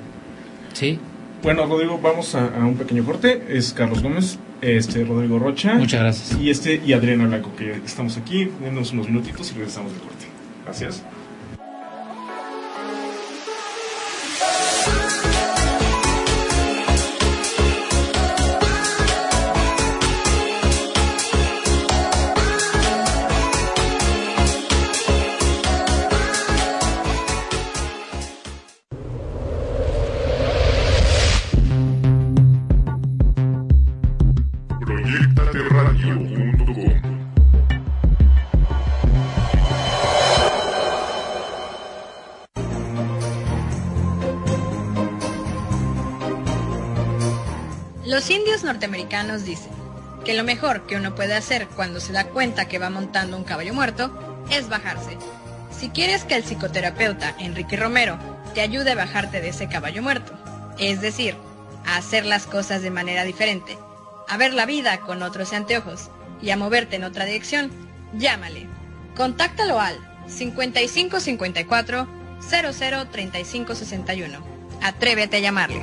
[0.73, 0.99] sí
[1.43, 3.45] Bueno, Rodrigo, vamos a, a un pequeño corte.
[3.51, 5.75] Es Carlos Gómez, este Rodrigo Rocha.
[5.75, 8.49] muchas gracias Y este y Adriana Blanco, que estamos aquí.
[8.63, 10.25] Denos unos minutitos y regresamos del corte.
[10.65, 11.03] Gracias.
[48.65, 49.73] Norteamericanos dicen
[50.25, 53.45] que lo mejor que uno puede hacer cuando se da cuenta que va montando un
[53.45, 55.19] caballo muerto es bajarse.
[55.71, 58.19] Si quieres que el psicoterapeuta Enrique Romero
[58.55, 60.33] te ayude a bajarte de ese caballo muerto,
[60.79, 61.37] es decir,
[61.87, 63.77] a hacer las cosas de manera diferente,
[64.29, 67.71] a ver la vida con otros anteojos y a moverte en otra dirección,
[68.15, 68.67] llámale.
[69.15, 72.09] Contáctalo al 5554
[72.49, 74.39] 003561.
[74.83, 75.83] Atrévete a llamarle.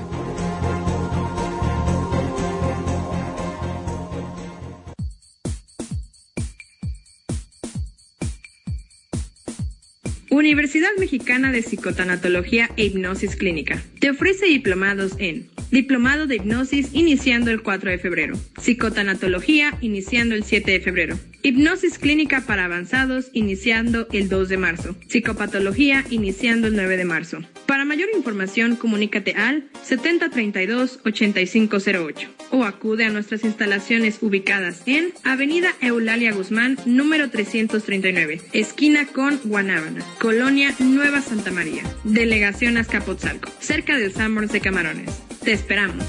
[10.31, 13.83] Universidad Mexicana de Psicotanatología e Hipnosis Clínica.
[13.99, 18.37] Te ofrece diplomados en Diplomado de Hipnosis iniciando el 4 de febrero.
[18.61, 21.17] Psicotanatología iniciando el 7 de febrero.
[21.43, 24.97] Hipnosis clínica para avanzados iniciando el 2 de marzo.
[25.07, 27.41] Psicopatología iniciando el 9 de marzo.
[27.65, 36.33] Para mayor información, comunícate al 7032-8508 o acude a nuestras instalaciones ubicadas en Avenida Eulalia
[36.33, 44.51] Guzmán, número 339, esquina con Guanábana, Colonia Nueva Santa María, Delegación Azcapotzalco, cerca del Sanborns
[44.51, 45.30] de Camarones.
[45.43, 46.05] Te esperamos.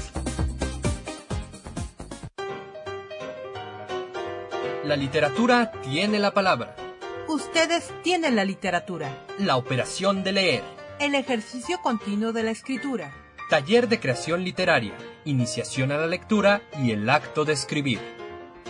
[4.83, 6.75] La literatura tiene la palabra.
[7.27, 9.25] Ustedes tienen la literatura.
[9.39, 10.63] La operación de leer.
[10.99, 13.11] El ejercicio continuo de la escritura.
[13.49, 14.93] Taller de creación literaria.
[15.25, 17.99] Iniciación a la lectura y el acto de escribir.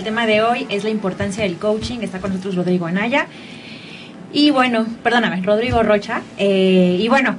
[0.01, 1.99] El tema de hoy es la importancia del coaching.
[2.01, 3.27] Está con nosotros Rodrigo Anaya.
[4.33, 6.23] Y bueno, perdóname, Rodrigo Rocha.
[6.39, 7.35] Eh, y bueno,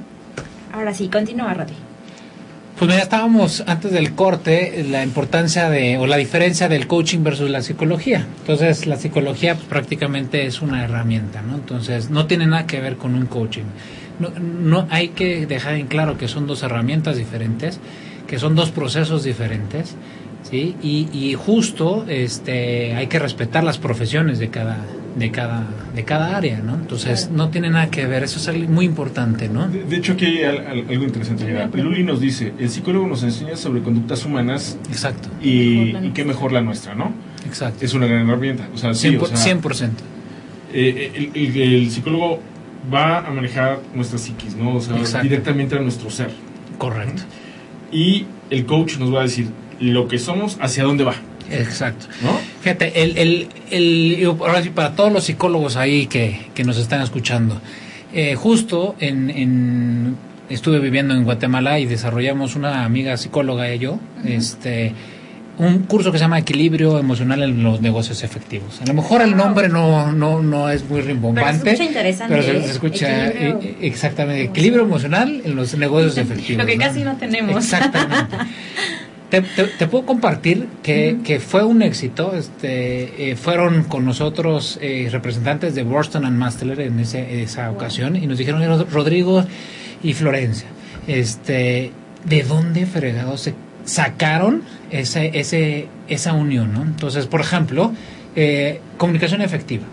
[0.71, 1.81] ahora sí, continúa, Rodrigo.
[2.79, 7.49] Pues mira, estábamos antes del corte, la importancia de, o la diferencia del coaching versus
[7.49, 8.25] la psicología.
[8.39, 11.55] Entonces, la psicología pues, prácticamente es una herramienta, ¿no?
[11.55, 13.65] Entonces, no tiene nada que ver con un coaching.
[14.19, 17.81] No, no hay que dejar en claro que son dos herramientas diferentes,
[18.25, 19.97] que son dos procesos diferentes,
[20.49, 20.75] ¿sí?
[20.83, 24.77] Y, y justo este, hay que respetar las profesiones de cada,
[25.17, 26.75] de cada, de cada área, ¿no?
[26.75, 29.67] Entonces, no tiene nada que ver, eso es algo muy importante, ¿no?
[29.67, 31.45] De, de hecho, aquí hay al- al- algo interesante.
[31.45, 35.29] Mira, Luli nos dice, el psicólogo nos enseña sobre conductas humanas Exacto.
[35.41, 37.11] y, y qué mejor la nuestra, ¿no?
[37.45, 37.83] Exacto.
[37.85, 38.67] Es una gran herramienta.
[38.73, 39.21] O sea, sí, 100%.
[39.21, 39.89] o sea, 100%.
[40.73, 42.39] eh, el, el- el psicólogo
[42.93, 44.75] va a manejar nuestra psiquis, ¿no?
[44.75, 45.23] O sea, Exacto.
[45.23, 46.31] directamente a nuestro ser.
[46.77, 47.21] Correcto.
[47.91, 49.47] Y el coach nos va a decir
[49.79, 51.15] lo que somos, hacia dónde va,
[51.51, 52.07] Exacto.
[52.21, 52.31] ¿no?
[52.61, 56.77] Fíjate, el, el, el- yo, ahora sí, para todos los psicólogos ahí que, que nos
[56.77, 57.61] están escuchando,
[58.13, 60.15] eh, justo en, en-
[60.49, 64.93] estuve viviendo en Guatemala y desarrollamos una amiga psicóloga y yo, este
[65.55, 68.81] un curso que se llama Equilibrio Emocional en los Negocios Efectivos.
[68.81, 71.61] A lo mejor el nombre no, no, no es muy rimbombante.
[71.63, 72.63] Pero se escucha interesante, pero se, ¿eh?
[72.63, 74.43] se escucha Equilibrio eh, eh, exactamente.
[74.45, 76.63] Equilibrio emocional en los negocios efectivos.
[76.63, 76.83] Lo que ¿no?
[76.83, 77.55] casi no tenemos.
[77.63, 78.35] Exactamente.
[79.33, 82.35] Te, te- te puedo compartir que, que fue un éxito.
[82.35, 88.15] Este, eh, fueron con nosotros eh, representantes de Borston and Masteler en ese- esa ocasión
[88.15, 89.43] y nos dijeron "Rod- Rodrigo
[90.03, 90.67] y Florencia,
[91.07, 91.91] este,
[92.25, 96.71] ¿de dónde fregados se sacaron ese, ese, esa unión?
[96.71, 96.83] ¿no?
[96.83, 97.91] Entonces, por ejemplo,
[98.35, 99.85] eh, comunicación efectiva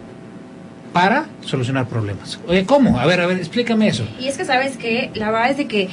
[0.93, 2.39] para solucionar problemas.
[2.47, 3.01] Oye, ¿cómo?
[3.01, 4.07] A ver, a ver, explícame eso.
[4.21, 5.89] Y es que sabes que la verdad es de que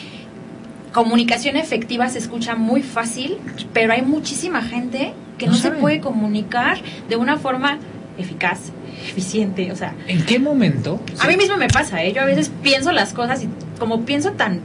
[0.98, 3.38] comunicación efectiva se escucha muy fácil,
[3.72, 7.78] pero hay muchísima gente que no, No se puede comunicar de una forma
[8.18, 8.72] eficaz,
[9.08, 11.00] eficiente, o sea, ¿En qué momento?
[11.20, 12.14] a mí mismo me pasa, ¿eh?
[12.14, 14.62] Yo a veces pienso las cosas y como pienso tan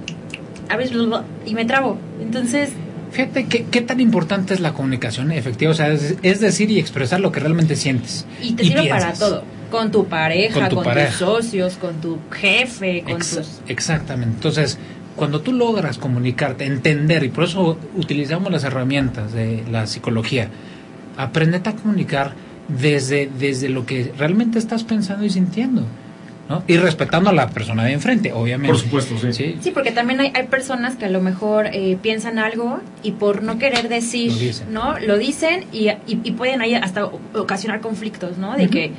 [0.71, 0.97] a veces
[1.45, 1.99] y me trabo.
[2.23, 2.71] Entonces,
[3.11, 6.79] Fíjate qué, qué tan importante es la comunicación efectiva, o sea, es, es decir y
[6.79, 8.25] expresar lo que realmente sientes.
[8.41, 11.09] y te sirve para todo, con tu pareja, Con tu con, pareja.
[11.11, 14.37] tus socios, con tu jefe, con Ex- tus Exactamente.
[14.37, 14.79] Entonces,
[15.17, 20.49] cuando tú logras comunicarte, entender, y por eso utilizamos las herramientas de la psicología,
[21.17, 22.33] aprendete a comunicar
[22.69, 25.85] desde, desde lo que realmente estás pensando y sintiendo.
[26.49, 26.63] ¿no?
[26.67, 28.73] Y respetando a la persona de enfrente, obviamente.
[28.73, 29.33] Por supuesto, sí.
[29.33, 33.13] Sí, Sí, porque también hay, hay personas que a lo mejor eh, piensan algo y
[33.13, 34.73] por no querer decir, Lo dicen.
[34.73, 34.99] ¿no?
[34.99, 38.57] Lo dicen y, y, y pueden ahí hasta o- ocasionar conflictos, ¿no?
[38.57, 38.93] De que...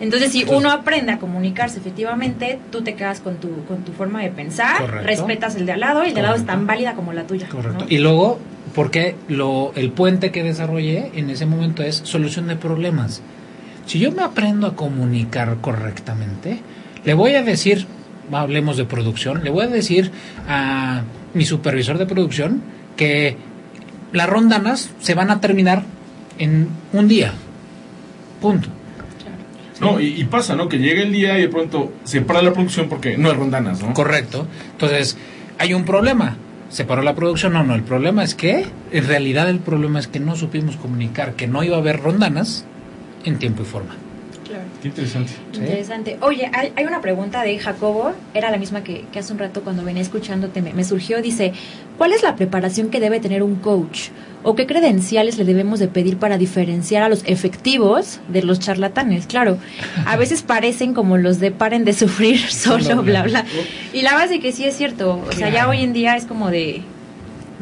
[0.00, 4.22] Entonces, si uno aprende a comunicarse efectivamente, tú te quedas con tu, con tu forma
[4.22, 5.06] de pensar, Correcto.
[5.06, 7.24] respetas el de al lado y el de al lado es tan válida como la
[7.24, 7.48] tuya.
[7.48, 7.84] Correcto.
[7.84, 7.86] ¿no?
[7.90, 8.38] Y luego,
[8.74, 13.22] porque lo, el puente que desarrollé en ese momento es solución de problemas.
[13.86, 16.60] Si yo me aprendo a comunicar correctamente,
[17.04, 17.86] le voy a decir,
[18.32, 20.10] hablemos de producción, le voy a decir
[20.48, 21.02] a
[21.34, 22.62] mi supervisor de producción
[22.96, 23.36] que
[24.12, 25.84] las rondanas se van a terminar
[26.38, 27.32] en un día.
[28.40, 28.68] Punto.
[29.84, 30.68] No, y, pasa, ¿no?
[30.68, 33.82] Que llega el día y de pronto se para la producción porque no hay rondanas,
[33.82, 33.92] ¿no?
[33.92, 34.46] Correcto.
[34.72, 35.16] Entonces,
[35.58, 36.36] hay un problema.
[36.70, 37.52] ¿Se paró la producción?
[37.52, 37.74] No, no.
[37.74, 41.62] El problema es que, en realidad, el problema es que no supimos comunicar que no
[41.62, 42.64] iba a haber rondanas
[43.24, 43.94] en tiempo y forma.
[44.84, 45.32] Qué interesante.
[45.54, 46.18] Interesante.
[46.20, 49.62] Oye, hay, hay una pregunta de Jacobo, era la misma que, que hace un rato
[49.62, 51.54] cuando venía escuchándote, me, me surgió, dice,
[51.96, 54.10] ¿cuál es la preparación que debe tener un coach?
[54.42, 59.26] ¿O qué credenciales le debemos de pedir para diferenciar a los efectivos de los charlatanes?
[59.26, 59.56] Claro,
[60.04, 63.46] a veces parecen como los de paren de sufrir solo, bla, bla.
[63.94, 66.50] Y la base que sí es cierto, o sea, ya hoy en día es como
[66.50, 66.82] de,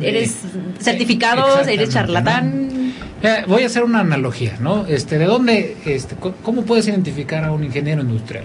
[0.00, 0.38] eres
[0.80, 2.81] certificado, eres charlatán.
[3.22, 4.86] Eh, voy a hacer una analogía, ¿no?
[4.86, 8.44] Este, ¿de dónde, este, cómo puedes identificar a un ingeniero industrial?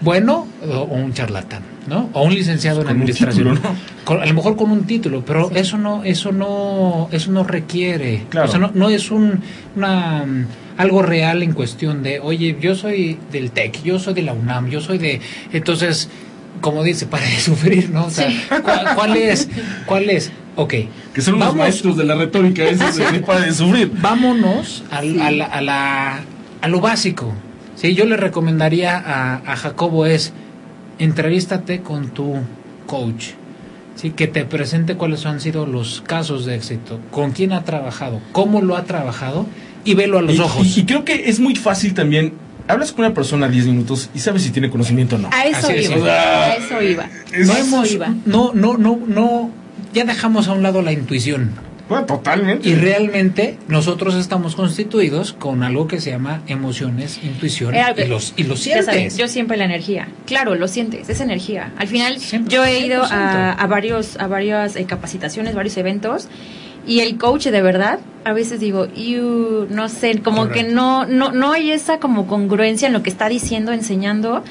[0.00, 2.08] Bueno o, o un charlatán, ¿no?
[2.12, 3.54] O un licenciado en Con un administración.
[3.56, 3.76] título, ¿no?
[4.04, 8.22] Con- a lo mejor con un título, pero eso no, eso no, eso no requiere,
[8.30, 8.48] Claro.
[8.48, 9.40] o sea, no, no es un,
[9.76, 10.24] una
[10.76, 14.68] algo real en cuestión de, oye, yo soy del TEC, yo soy de la UNAM,
[14.70, 15.20] yo soy de,
[15.52, 16.08] entonces,
[16.60, 18.06] como dice, para de sufrir, ¿no?
[18.06, 18.30] O sea,
[18.62, 19.48] ¿cuál, cuál es,
[19.86, 20.30] cuál es?
[20.60, 20.74] Ok,
[21.14, 21.56] Que son los Vamos.
[21.56, 23.92] maestros de la retórica, esos de que para de sufrir.
[24.02, 26.20] vámonos al- a, la, a, la-
[26.60, 27.32] a lo básico.
[27.76, 30.32] Sí, yo le recomendaría a, a Jacobo es
[30.98, 32.34] entrevístate con tu
[32.86, 33.26] coach.
[33.94, 38.20] Sí, que te presente cuáles han sido los casos de éxito, con quién ha trabajado,
[38.32, 39.46] cómo lo ha trabajado
[39.84, 40.76] y velo a los Y- ojos.
[40.76, 42.32] Y, y creo que es muy fácil también.
[42.68, 45.30] Hablas con una persona 10 minutos y sabes si tiene conocimiento o no.
[45.32, 47.08] A eso Así es, iba, o sea, a eso iba.
[47.32, 48.14] es- no eso hemos, iba.
[48.26, 49.50] no, no, no, no,
[49.98, 51.50] ya dejamos a un lado la intuición.
[51.88, 52.68] Bueno, totalmente.
[52.68, 58.34] Y realmente nosotros estamos constituidos con algo que se llama emociones, intuición Era- y los
[58.36, 59.16] y sabes, sientes.
[59.16, 60.08] yo siempre la energía.
[60.26, 61.72] Claro, lo sientes, es energía.
[61.78, 63.08] Al final, Siempre, yo he ido 100%.
[63.10, 66.28] a, a varios, a varias eh, capacitaciones, varios eventos,
[66.86, 68.86] y el coach de verdad, a veces digo,
[69.70, 70.66] no sé, como Correcto.
[70.68, 74.42] que no, no, no hay esa como congruencia en lo que está diciendo, enseñando,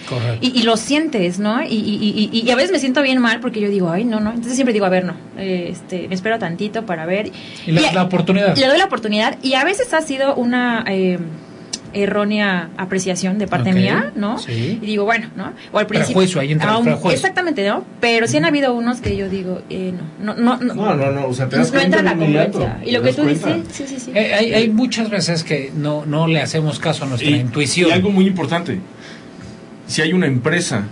[0.42, 1.62] y, y lo sientes, ¿no?
[1.63, 4.30] Y, y, y, a veces me siento bien mal porque yo digo, ay, no, no.
[4.32, 7.32] Entonces siempre digo, a ver, no, este, me espero tantito para ver.
[7.68, 8.56] Y la, Y- la oportunidad.
[8.58, 11.20] le doy la oportunidad y a veces ha sido una eh,
[12.04, 14.38] errónea apreciación de parte mía, ¿no?
[14.38, 14.80] sí.
[14.82, 15.54] Y digo, bueno, ¿no?
[15.72, 16.16] O al principio.
[16.16, 17.12] Prejuicio, ahí entra el Aún- prejuicio.
[17.12, 17.84] Exactamente, ¿no?
[18.00, 20.96] Pero sí han habido unos que yo digo, eh, no, no, no, no.
[20.96, 21.28] No, no.
[21.28, 22.80] O sea, te no das cuenta entra la congruencia.
[22.86, 23.54] Y lo que tú cuenta.
[23.56, 24.12] dices, sí, sí, sí.
[24.16, 27.90] Eh, hay, hay muchas veces que no, no le hacemos caso a nuestra Y- intuición.
[27.90, 28.80] Y algo muy importante.
[29.88, 30.84] Si hay una empresa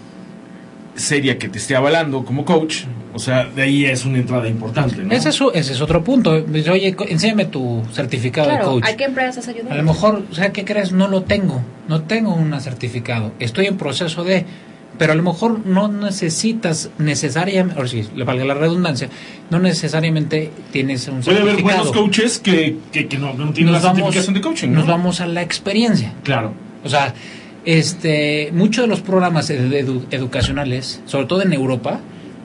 [0.95, 4.97] seria que te esté avalando como coach, o sea, de ahí es una entrada importante,
[5.03, 5.13] ¿no?
[5.13, 6.41] ese, es, su- ese es otro punto.
[6.41, 8.84] Dice, Oye, enséñame tu certificado Claro, de coach.
[8.93, 9.73] ¿a qué empresas ayudar?
[9.73, 10.91] A lo mejor, o sea, ¿qué crees?
[10.91, 11.62] No lo tengo.
[11.88, 13.31] No tengo un certificado.
[13.39, 14.45] Estoy en proceso de...
[14.97, 19.10] Pero a lo mejor no necesitas necesariamente, o sí, le valga la redundancia,
[19.49, 21.84] no necesariamente tienes un Puede haber certificado.
[21.91, 24.75] buenos coaches que, que, que no, no tienen nos la vamos, certificación de coaching, ¿no?
[24.79, 26.13] nos vamos a la experiencia.
[26.23, 26.53] Claro.
[26.86, 27.13] O sea,
[27.65, 31.99] este, muchos de los programas edu- educacionales, sobre todo en Europa,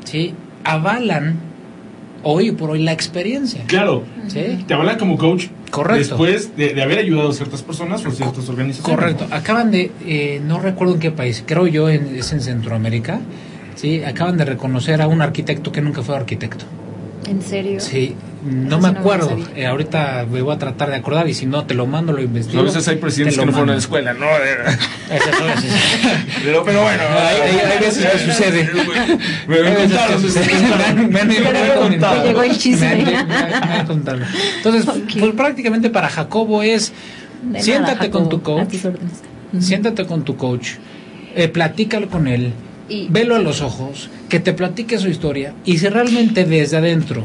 [0.04, 0.35] ¿sí?
[0.64, 1.37] avalan
[2.22, 3.64] hoy por hoy la experiencia.
[3.66, 4.04] Claro.
[4.28, 4.64] ¿sí?
[4.66, 6.16] Te avalan como coach Correcto.
[6.16, 8.98] después de, de haber ayudado a ciertas personas o ciertas organizaciones.
[8.98, 9.26] Correcto.
[9.30, 13.20] Acaban de, eh, no recuerdo en qué país, creo yo en, es en Centroamérica,
[13.76, 14.02] ¿sí?
[14.04, 16.64] acaban de reconocer a un arquitecto que nunca fue arquitecto.
[17.28, 17.80] ¿En serio?
[17.80, 19.37] Sí, no me no acuerdo.
[19.55, 22.23] Eh, ahorita me voy a tratar de acordar y si no te lo mando, lo
[22.23, 22.60] investigo.
[22.62, 24.27] a veces hay presidentes te que no fueron a la escuela, ¿no?
[24.27, 24.79] Las-
[26.44, 27.02] pero, pero bueno.
[27.19, 28.71] Hay- hay- hay veces que sucede.
[29.46, 30.17] Me, me contaron.
[30.17, 30.50] que me sucede.
[30.50, 31.10] contaron.
[31.12, 33.04] Me han- llegó el chisme.
[34.56, 34.87] Entonces,
[35.19, 36.92] pues prácticamente para Jacobo es
[37.42, 38.75] De siéntate nada, con tu coach,
[39.58, 40.73] siéntate con tu coach,
[41.35, 42.52] eh, platícalo con él,
[42.88, 47.25] Y- velo a los ojos, que te platique su historia y si realmente desde adentro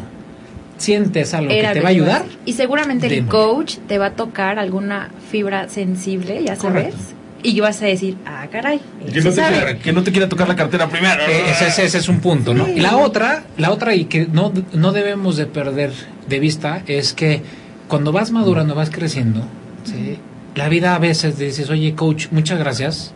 [0.78, 2.26] sientes algo Era que te va a ayudar.
[2.46, 6.94] Y seguramente el coach te va a tocar alguna fibra sensible, ya sabes.
[6.94, 6.98] Correcto.
[7.44, 8.80] Y vas a decir, ah, caray.
[9.14, 11.22] Que no, te quiera, que no te quiera tocar la cartera primero.
[11.30, 12.68] Eh, ese, ese- ese es un punto, ¿no?
[12.68, 15.92] Y la otra, la otra y que no, no debemos de perder
[16.28, 17.42] de vista es que
[17.88, 19.42] cuando vas madurando, vas creciendo,
[19.84, 20.18] ¿sí?
[20.56, 23.14] la vida a veces dices, oye, coach, muchas gracias.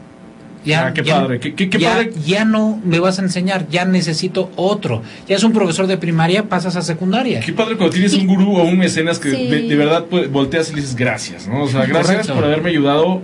[0.66, 2.12] Ya, Ah, qué ya- padre, qué- qué- qué ya- padre.
[2.26, 5.02] ya no me vas a enseñar, ya necesito otro.
[5.28, 7.40] Ya es un profesor de primaria, pasas a secundaria.
[7.40, 9.48] Qué padre cuando tienes un gurú o un mecenas que Sí.
[9.48, 11.64] de, de verdad pues, volteas y le dices gracias, ¿no?
[11.64, 12.34] O sea, gracias Correcto.
[12.36, 13.22] por haberme ayudado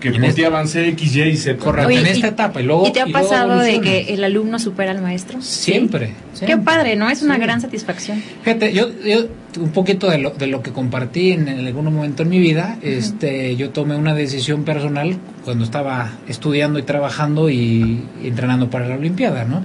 [0.00, 1.58] que En por este- avance X, Y y Z.
[1.58, 2.60] Correcto, Oye, en y- esta etapa.
[2.60, 5.40] Y, luego, ¿Y te ha luego pasado de que el alumno supera al maestro?
[5.40, 6.08] Siempre.
[6.32, 6.58] Qué siempre.
[6.64, 7.08] padre, ¿no?
[7.08, 7.40] Es una Sí.
[7.40, 8.22] gran satisfacción.
[8.42, 9.26] Fíjate, yo, yo
[9.58, 12.78] un poquito de lo, de lo que compartí en, en algún momento en mi vida,
[12.82, 15.16] este, yo tomé una decisión personal
[15.46, 19.62] cuando estaba estudiando y trabajando y, y entrenando para la Olimpiada, ¿no?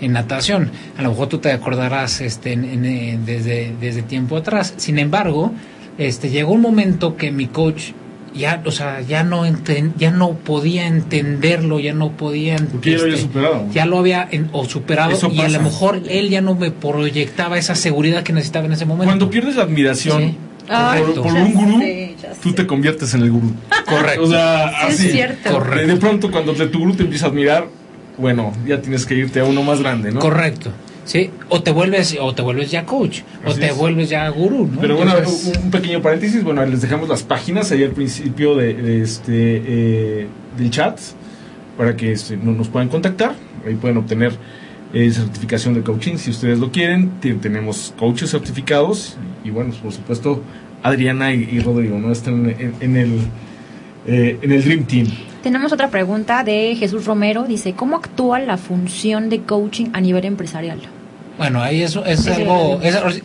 [0.00, 0.70] En natación.
[0.96, 4.74] A lo mejor tú te acordarás este, en- en, desde, desde tiempo atrás.
[4.76, 5.52] Sin embargo,
[5.98, 7.90] este, llegó un momento que mi coach
[8.38, 12.96] ya, o sea, ya no enten- ya no podía entenderlo, ya no podía Porque ya
[12.96, 13.66] lo había este, superado.
[13.72, 16.70] ya lo había en- o superado Eso y a lo mejor él ya no me
[16.70, 19.06] proyectaba esa seguridad que necesitaba en ese momento.
[19.06, 20.36] Cuando pierdes la admiración Sí.
[20.68, 22.56] Por, un gurú, sé, tú sé.
[22.56, 23.52] te conviertes en el gurú.
[23.88, 24.22] Correcto.
[24.22, 25.10] O sea, Sí, es así.
[25.12, 25.50] cierto.
[25.50, 25.86] Correcto.
[25.86, 27.66] De, de pronto, cuando te- tu gurú te empieza a admirar,
[28.18, 30.20] bueno, ya tienes que irte a uno más grande, ¿no?
[30.20, 30.70] Correcto.
[31.08, 33.76] Sí, o te vuelves o te vuelves ya coach o te es.
[33.76, 34.78] vuelves ya gurú, ¿no?
[34.78, 36.44] Pero bueno, Entonces, un un pequeño paréntesis.
[36.44, 40.26] Bueno, les dejamos las páginas ahí al principio de, de este eh,
[40.58, 41.00] del chat
[41.78, 43.32] para que este, no- nos puedan contactar.
[43.66, 44.32] Ahí pueden obtener
[44.92, 47.10] eh, certificación de coaching si ustedes lo quieren.
[47.40, 50.42] Tenemos coaches certificados y bueno, por supuesto
[50.82, 53.12] Adriana y, y Rodrigo no están en, en el
[54.06, 55.06] eh, en el Dream Team.
[55.42, 57.44] Tenemos otra pregunta de Jesús Romero.
[57.44, 60.80] Dice, ¿cómo actúa la función de coaching a nivel empresarial?
[61.38, 62.30] Bueno, ahí eso es Sí.
[62.30, 63.22] algo es-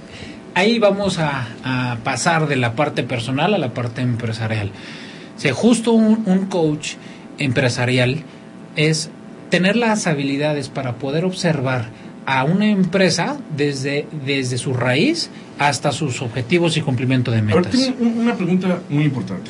[0.56, 4.72] ahí vamos a, a pasar de la parte personal a la parte empresarial.
[5.36, 6.94] O sea, justo un, un coach
[7.40, 8.20] empresarial
[8.76, 9.10] es
[9.50, 11.86] tener las habilidades para poder observar
[12.26, 17.72] a una empresa desde, desde su raíz hasta sus objetivos y cumplimiento de Ahora metas.
[17.72, 19.50] tengo un- una pregunta muy importante.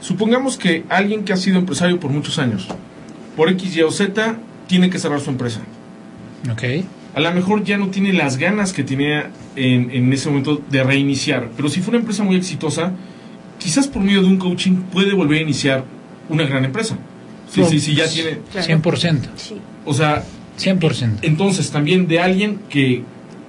[0.00, 2.68] Supongamos que alguien que ha sido empresario por muchos años,
[3.36, 5.60] por X, Y o Z, tiene que cerrar su empresa.
[6.52, 6.84] Ok.
[7.14, 10.82] A lo mejor ya no tiene las ganas que tenía en, en ese momento de
[10.82, 11.48] reiniciar.
[11.56, 12.92] Pero si fue una empresa muy exitosa,
[13.58, 15.84] quizás por medio de un coaching puede volver a iniciar
[16.28, 16.96] una gran empresa.
[17.50, 18.38] Sí, sí, sí, ya tiene.
[18.54, 19.18] 100%.
[19.84, 20.24] O sea,
[20.58, 21.18] 100%.
[21.22, 23.02] entonces también de alguien que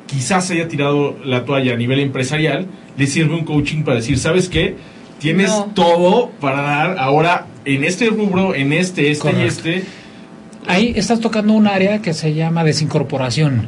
[0.08, 4.50] quizás haya tirado la toalla a nivel empresarial, le sirve un coaching para decir, ¿sabes
[4.50, 4.76] qué?
[5.20, 5.72] Tienes No.
[5.74, 9.84] todo para dar ahora en este rubro, en este, este y este.
[10.68, 13.68] Ahí estás tocando un área que se llama desincorporación.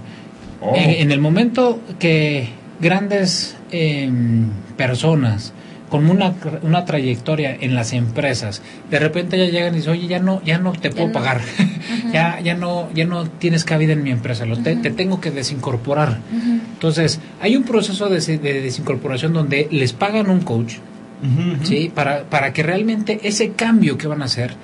[0.62, 0.76] Oh.
[0.76, 5.54] En, en el momento que grandes em, personas
[5.90, 6.34] con una,
[6.64, 10.58] una trayectoria en las empresas de repente ya llegan y dicen oye ya no ya
[10.58, 11.14] no te puedo no.
[11.14, 11.42] pagar.
[12.14, 15.32] Ya ya no ya no tienes cabida en mi empresa lo te, te tengo que
[15.32, 16.20] desincorporar
[16.74, 20.76] entonces hay un proceso de, de desincorporación donde les pagan un coach
[21.64, 24.56] sí para para que realmente ese cambio que van a hacer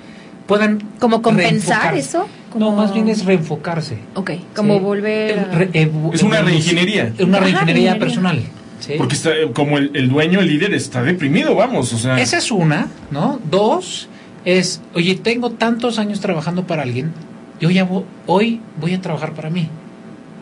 [0.46, 1.98] puedan ¿Como compensar reenfocarse.
[1.98, 2.28] eso?
[2.58, 4.80] no más bien es reenfocarse Ok, como Sí.
[4.80, 5.44] volver a...
[5.56, 7.12] Re- evo- Es una reingeniería.
[7.18, 8.42] Una Ajá, reingeniería personal.
[8.78, 8.92] ¿sí?
[8.96, 11.92] Porque está, eh, como el, el dueño, el líder, está deprimido, vamos.
[11.92, 13.40] O sea, Esa es una, ¿no?
[13.50, 14.08] Dos,
[14.44, 17.12] es, oye, tengo tantos años trabajando para alguien,
[17.60, 19.68] yo ya vo- hoy voy a trabajar para mí.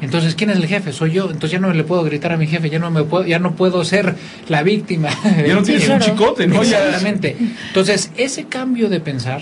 [0.02, 0.92] Entonces, ¿quién es el jefe?
[0.92, 1.26] Soy yo.
[1.26, 3.52] Entonces ya no le puedo gritar a mi jefe, ya no me puedo, ya no
[3.52, 4.16] puedo ser
[4.48, 5.08] la víctima.
[5.46, 6.60] ya no tienes Sí, un chicote, ¿no?
[6.60, 7.36] Exactamente.
[7.68, 9.40] Entonces, ese cambio de pensar,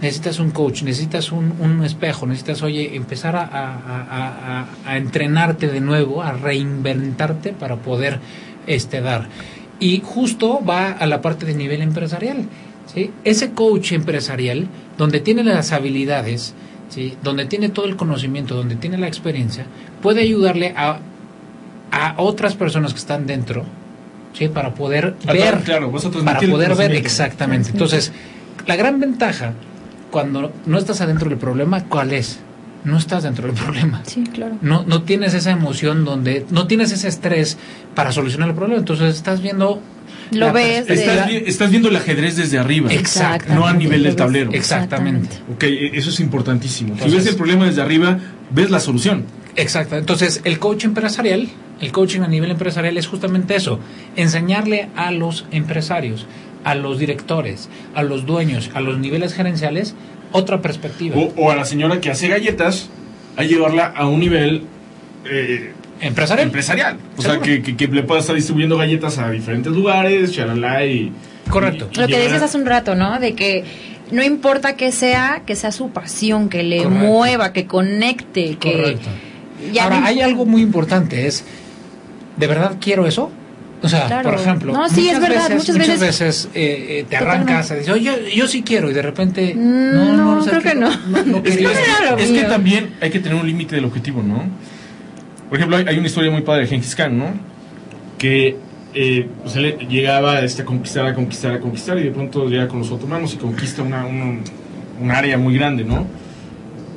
[0.00, 5.80] necesitas un coach, necesitas un, un espejo, necesitas, oye, empezar a, a- a- entrenarte de
[5.80, 8.18] nuevo, a reinventarte para poder
[8.66, 9.26] este, dar.
[9.78, 12.44] Y justo va a la parte de nivel empresarial.
[12.94, 13.10] ¿sí?
[13.24, 16.54] Ese coach empresarial, donde tiene las habilidades,
[16.88, 17.16] ¿sí?
[17.22, 19.64] donde tiene todo el conocimiento, donde tiene la experiencia,
[20.02, 20.98] puede ayudarle a,
[21.90, 23.64] a otras personas que están dentro,
[24.34, 24.48] ¿sí?
[24.48, 27.70] para poder Ah, ver claro, vas a transmitir para poder ver exactamente.
[27.70, 28.12] Entonces,
[28.66, 29.54] la gran ventaja
[30.10, 32.40] cuando no estás adentro del problema, ¿cuál es?
[32.84, 34.02] No estás dentro del problema.
[34.06, 34.56] Sí, claro.
[34.62, 37.58] No, no tienes esa emoción donde no tienes ese estrés
[37.94, 38.78] para solucionar el problema.
[38.78, 39.82] Entonces estás viendo
[40.30, 42.92] Lo la ves Estás, estás viendo el ajedrez desde arriba.
[42.92, 43.52] Exacto.
[43.54, 44.50] No a nivel del tablero.
[44.52, 45.36] Exactamente.
[45.52, 46.96] Ok, e- eso es importantísimo.
[46.98, 48.18] si ves el problema desde arriba,
[48.50, 49.24] ves la solución.
[49.56, 49.96] Exacto.
[49.96, 51.48] Entonces, el coach empresarial,
[51.80, 53.78] el coaching a nivel empresarial es justamente eso,
[54.16, 56.26] enseñarle a los empresarios,
[56.64, 59.94] a los directores, a los dueños, a los niveles gerenciales
[60.32, 61.16] otra perspectiva.
[61.16, 62.88] O, o a la señora que hace galletas,
[63.36, 64.64] a llevarla a un nivel
[65.24, 66.46] eh, empresarial.
[66.48, 66.96] empresarial.
[67.16, 71.12] O sea, que, que, que le pueda estar distribuyendo galletas a diferentes lugares, charalá y...
[71.48, 71.88] Correcto.
[71.92, 73.18] y- y Lo que decías hace un rato, ¿no?
[73.18, 73.64] De que
[74.12, 77.04] no importa que sea, que sea su pasión, que le Correcto.
[77.04, 78.72] mueva, que conecte, que...
[78.72, 79.08] Correcto.
[79.72, 81.44] Ya Ahora, no- hay algo muy importante, es,
[82.36, 83.30] ¿de verdad quiero eso?
[83.82, 84.30] O sea, Claro.
[84.30, 87.74] por ejemplo, No, sí, es muchas verdad, veces, muchas veces- eh, eh, te arrancas a
[87.76, 90.90] decir, oye, yo, yo sí quiero, y de repente, Mm, no, no, creo que no.
[90.90, 94.44] no Es que, es también hay que tener un límite del objetivo, ¿no?
[95.48, 97.26] Por ejemplo, hay, hay una historia muy padre de Genghis Khan, ¿no?
[98.18, 98.56] Que
[98.92, 102.68] eh, pues él llegaba este, a conquistar, a conquistar, a conquistar, y de pronto llega
[102.68, 104.40] con los otomanos y conquista una, una-
[105.00, 106.06] un área muy grande, ¿no?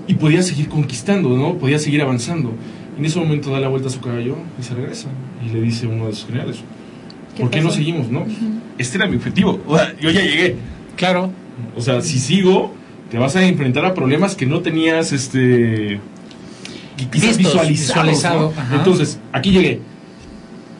[0.08, 1.54] Y podía seguir conquistando, ¿no?
[1.54, 2.54] Podía seguir avanzando.
[2.98, 5.08] En ese momento da la vuelta a su caballo y se regresa.
[5.46, 6.58] Y le dice uno de sus generales,
[7.36, 8.26] ¿Qué ¿por qué no seguimos, no?
[8.78, 9.60] Este era mi objetivo.
[9.68, 10.56] O sea, yo ya llegué.
[10.96, 11.32] Claro,
[11.76, 12.74] O sea, si sigo,
[13.12, 16.00] te vas a enfrentar a problemas que no tenías, este,
[17.12, 18.54] Vistos, visualizados, visualizado.
[18.74, 19.80] Entonces, aquí llegué.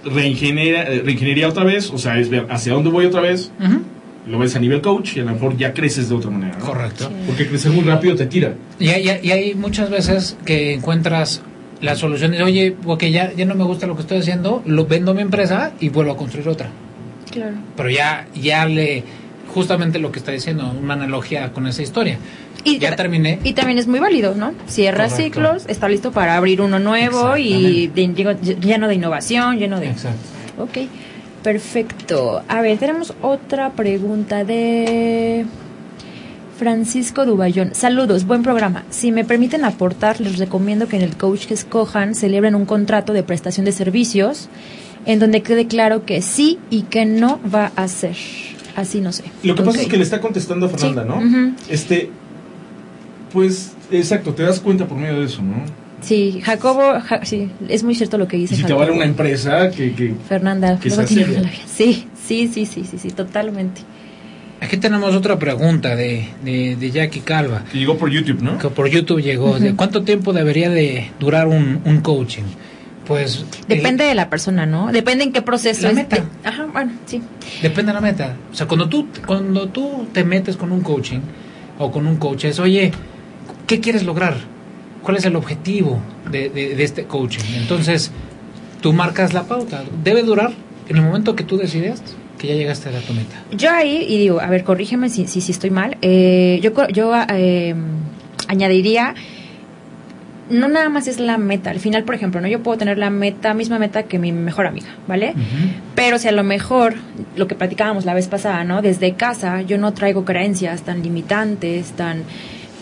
[0.06, 3.52] Reingeniería, reingeniería otra vez, o sea, es ver hacia dónde voy otra vez.
[4.28, 6.66] Lo ves a nivel coach y a lo mejor ya creces de otra manera, ¿no?
[6.66, 7.10] correcto.
[7.28, 8.54] Porque crecer muy rápido te tira.
[8.80, 11.42] Y, hay- y hay muchas veces que encuentras
[11.84, 14.86] la solución de, oye, porque ya, ya no me gusta lo que estoy haciendo, lo
[14.86, 16.70] vendo mi empresa y vuelvo a construir otra.
[17.32, 17.54] Claro.
[17.76, 19.04] Pero ya, ya le,
[19.54, 22.18] justamente lo que está diciendo, una analogía con esa historia.
[22.66, 23.40] Y, Ya terminé.
[23.44, 24.54] y también es muy válido, ¿no?
[24.68, 25.24] Cierra Correcto.
[25.24, 29.88] ciclos, está listo para abrir uno nuevo y de- digo, lleno de innovación, lleno de...
[29.90, 30.20] Exacto.
[30.60, 30.88] Ok,
[31.44, 32.42] perfecto.
[32.48, 35.46] A ver, tenemos otra pregunta de
[36.58, 37.74] Francisco Duballón.
[37.74, 38.84] Saludos, buen programa.
[38.90, 43.12] Si me permiten aportar, les recomiendo que en el coach que escojan celebren un contrato
[43.14, 44.50] de prestación de servicios
[45.06, 48.16] en donde quede claro que sí y que no va a hacer.
[48.76, 49.24] Así no sé.
[49.44, 51.56] Lo que pasa es que le está contestando a Fernanda, Sí, ¿no?
[51.70, 52.10] Este,
[53.32, 55.64] pues, exacto, te das cuenta por medio de eso, ¿no?
[56.02, 58.80] Sí, Jacobo, ja- sí, es muy cierto lo que dice Y si te Jacobo.
[58.82, 61.42] vale una empresa que, que Fernanda, que sea seria.
[61.66, 63.82] sí, sí, sí, sí, sí, totalmente.
[64.64, 68.58] Aquí tenemos otra pregunta de, de, de Jackie Calva, que llegó por YouTube, ¿no?
[68.58, 69.60] que por YouTube llegó.
[69.60, 72.44] de ¿Cuánto tiempo debería de durar un, un coaching?
[73.06, 74.90] Pues Depende de la persona, ¿no?
[74.92, 75.96] Depende en qué proceso La es.
[75.96, 76.16] meta.
[76.16, 77.22] de- Ajá, bueno, sí.
[77.62, 78.36] Depende de la meta.
[78.52, 81.20] O sea, cuando tú, cuando tú te metes con un coaching
[81.80, 82.94] o con un coach, es, oye,
[83.68, 84.36] ¿qué quieres lograr?
[85.02, 86.00] ¿Cuál es el objetivo
[86.32, 87.44] de, de- de este coaching?
[87.58, 88.12] Entonces,
[88.82, 89.84] tú marcas la pauta.
[90.02, 90.54] Debe durar
[90.88, 92.02] en el momento que tú decides
[92.44, 93.38] que ya llegaste a tu meta.
[93.54, 97.14] Yo ahí, y digo, a ver, corrígeme si, si, si estoy mal, eh, yo, yo
[97.30, 97.74] eh,
[98.50, 99.16] añadiría,
[100.50, 103.10] no nada más es la meta, al final, por ejemplo, no yo puedo tener la
[103.10, 105.36] meta, misma meta que mi mejor amiga, ¿vale?
[105.96, 106.96] Pero si a lo mejor,
[107.38, 108.82] lo que platicábamos la vez pasada, ¿no?
[108.82, 112.24] Desde casa yo no traigo creencias tan limitantes, tan...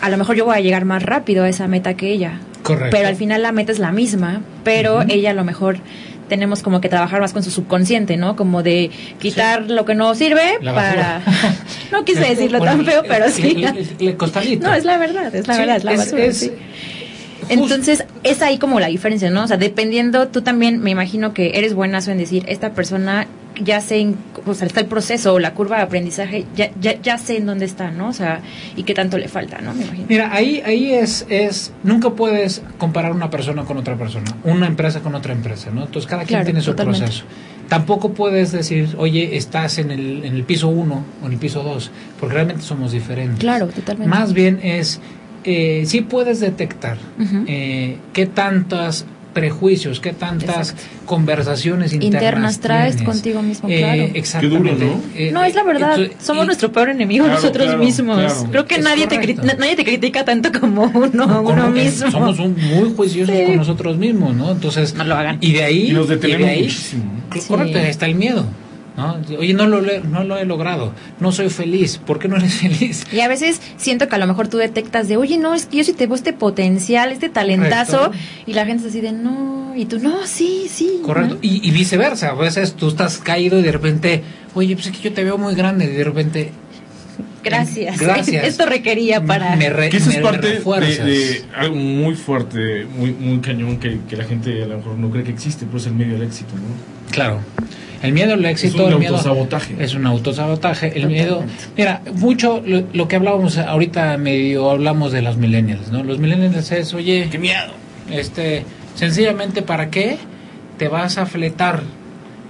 [0.00, 2.40] A lo mejor yo voy a llegar más rápido a esa meta que ella.
[2.64, 2.88] Correcto.
[2.90, 5.78] Pero al final la meta es la misma, pero ella a lo mejor
[6.32, 8.36] tenemos como que trabajar más con su subconsciente, ¿no?
[8.36, 11.20] Como de quitar lo que no sirve para...
[11.92, 13.62] no quise decirlo Bueno, tan feo, pero sí.
[14.16, 14.66] costalito.
[14.66, 16.52] No, es la verdad, es la Sí, verdad, es la es- basura, es- sí.
[17.50, 19.44] Entonces, es ahí como la diferencia, ¿no?
[19.44, 23.26] O sea, dependiendo, tú también me imagino que eres buenazo en decir, esta persona
[23.60, 27.00] ya sé, en- o sea, está el proceso o la curva de aprendizaje, ya, ya,
[27.00, 28.08] ya sé en dónde está, ¿no?
[28.08, 28.40] O sea,
[28.76, 29.74] y qué tanto le falta, ¿no?
[29.74, 30.06] Me imagino.
[30.08, 35.00] Mira, ahí, ahí es, es, nunca puedes comparar una persona con otra persona, una empresa
[35.00, 35.84] con otra empresa, ¿no?
[35.84, 37.00] Entonces cada quien tiene su totalmente.
[37.04, 37.24] proceso.
[37.68, 41.62] Tampoco puedes decir, oye, estás en el, en el piso 1 o en el piso
[41.62, 41.90] 2,
[42.20, 43.38] porque realmente somos diferentes.
[43.38, 44.08] Claro, totalmente.
[44.10, 45.00] Más bien es,
[45.44, 46.98] eh, sí puedes detectar
[47.46, 50.74] eh, qué tantos prejuicios, qué tantas
[51.06, 53.14] conversaciones internas, Internas traes tienes.
[53.14, 54.02] contigo mismo, Eh, claro.
[54.14, 54.68] Exactamente.
[54.70, 55.02] Qué duro, ¿no?
[55.16, 55.94] Eh, No, es la verdad.
[55.98, 58.18] entonces, Somos y- nuestro peor enemigo Claro, nosotros claro, mismos.
[58.18, 58.46] claro.
[58.50, 59.42] Creo que Es nadie te, correcto.
[59.58, 62.10] nadie te critica tanto como uno, uno como mismo.
[62.10, 63.44] somos un- muy juiciosos Sí.
[63.44, 64.50] con nosotros mismos, ¿no?
[64.52, 65.38] Entonces, No lo hagan.
[65.40, 67.04] y de ahí, Y nos y de ahí, muchísimo.
[67.34, 67.40] ¿no?
[67.40, 67.48] Sí.
[67.48, 68.44] correcto, ahí está el miedo,
[68.96, 69.18] ¿no?
[69.38, 73.06] Oye, no lo, no lo he logrado, no soy feliz, ¿por qué no eres feliz?
[73.12, 75.78] Y a veces siento que a lo mejor tú detectas de, oye, no, es que
[75.78, 78.18] yo sí te veo este potencial, este talentazo, Correcto.
[78.46, 81.00] y la gente es así de, no, y tú, no, sí, sí.
[81.02, 81.40] Correcto, ¿no?
[81.42, 84.22] y, y viceversa, a veces tú estás caído y de repente,
[84.54, 86.52] oye, pues es que yo te veo muy grande, y de repente,
[87.44, 87.98] Gracias.
[87.98, 88.44] Gracias.
[88.46, 89.56] Esto requería para...
[89.56, 93.98] me, re- Que eso me es parte de algo muy fuerte, muy, muy cañón que,
[94.08, 96.22] que la gente a lo mejor no cree que existe, pero es el medio del
[96.22, 97.10] éxito, ¿no?
[97.10, 97.40] Claro.
[98.02, 99.76] El miedo al éxito, es un el miedo autosabotaje.
[99.78, 100.86] es un autosabotaje.
[100.88, 101.22] El Totalmente.
[101.24, 101.44] miedo,
[101.76, 106.02] mira, mucho lo, lo que hablábamos ahorita medio hablamos de los millennials, ¿no?
[106.02, 107.72] Los millennials es, oye, ¡Qué miedo!
[108.10, 108.64] este,
[108.96, 110.16] sencillamente para qué
[110.78, 111.82] te vas a fletar,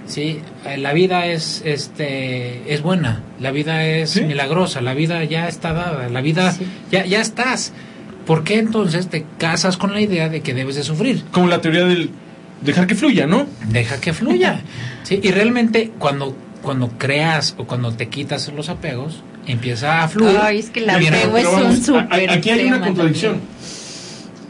[0.07, 0.39] sí.
[0.77, 4.21] La vida es, este, es buena, la vida es Sí.
[4.21, 6.65] milagrosa, la vida ya está dada, la vida Sí.
[6.91, 7.73] ya ya estás.
[8.25, 11.23] ¿Por qué entonces te casas con la idea de que debes de sufrir?
[11.31, 12.09] Como la teoría del
[12.63, 13.45] dejar que fluya, ¿no?
[13.69, 14.61] deja que fluya.
[15.03, 15.19] ¿sí?
[15.21, 20.37] Y realmente cuando, cuando creas o cuando te quitas los apegos, empieza a fluir.
[20.41, 23.41] Ay, es que el apego es un súper Aquí hay una contradicción.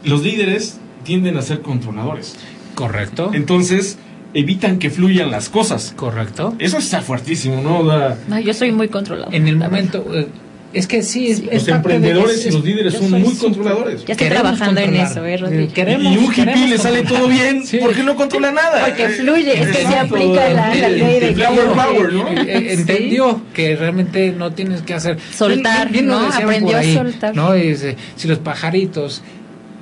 [0.04, 2.36] Los líderes tienden a ser controladores.
[2.74, 3.30] Correcto.
[3.32, 3.98] Entonces,
[4.34, 5.94] evitan que fluyan las cosas.
[5.96, 6.54] Correcto.
[6.58, 7.82] Eso está fuertísimo, ¿no?
[8.28, 9.32] No, yo soy muy controlado.
[9.32, 10.28] En el momento, eh,
[10.74, 14.04] es que sí, es, es los de- emprendedores es- y los líderes son muy controladores.
[14.04, 15.72] Ya estoy Queremos trabajando en eso, ¿eh, Rodrigo?
[15.72, 17.78] Queremos- y un hippie queremos le sale todo bien, Sí.
[17.78, 18.84] ¿por qué no controla nada?
[18.86, 22.28] Porque fluye, es que se aplica la, la El- ley de el flower power, ¿no?
[22.28, 26.26] Entendió que realmente no tienes que hacer Soltar, Bien- bien ¿no?
[26.28, 27.34] Aprendió por a ahí, soltar.
[27.36, 29.22] no Y dice, si los pajaritos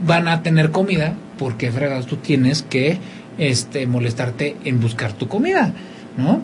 [0.06, 2.98] van a tener comida porque fregas tú tienes que
[3.38, 5.72] este molestarte en buscar tu comida
[6.18, 6.42] no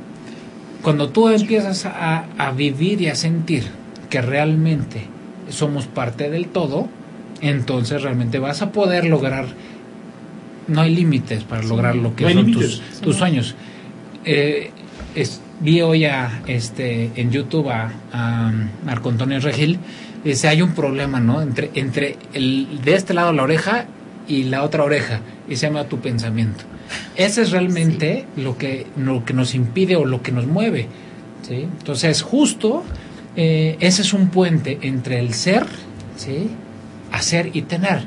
[0.83, 3.65] cuando tú empiezas a, a vivir y a sentir
[4.11, 5.03] que realmente
[5.49, 6.89] somos parte del todo
[7.41, 9.47] entonces realmente vas a poder lograr
[10.67, 13.55] no hay límites para lograr lo que No son tus, tus sueños
[14.25, 14.71] eh,
[15.15, 18.53] es- vi hoy a, este, en YouTube a, a
[18.85, 19.79] Marco Antonio Regil,
[20.23, 21.43] dice, hay un problema, ¿no?
[21.43, 23.87] Entre, entre el, de este lado la oreja
[24.29, 26.63] y la otra oreja, y se llama tu pensamiento.
[27.17, 30.87] Ese es realmente lo, que, lo que nos impide o lo que nos mueve,
[31.43, 31.67] ¿sí?
[31.81, 32.85] Entonces, justo,
[33.41, 35.65] eh, ese es un puente entre el ser,
[36.17, 36.51] ¿sí?
[37.13, 38.03] Hacer y tener.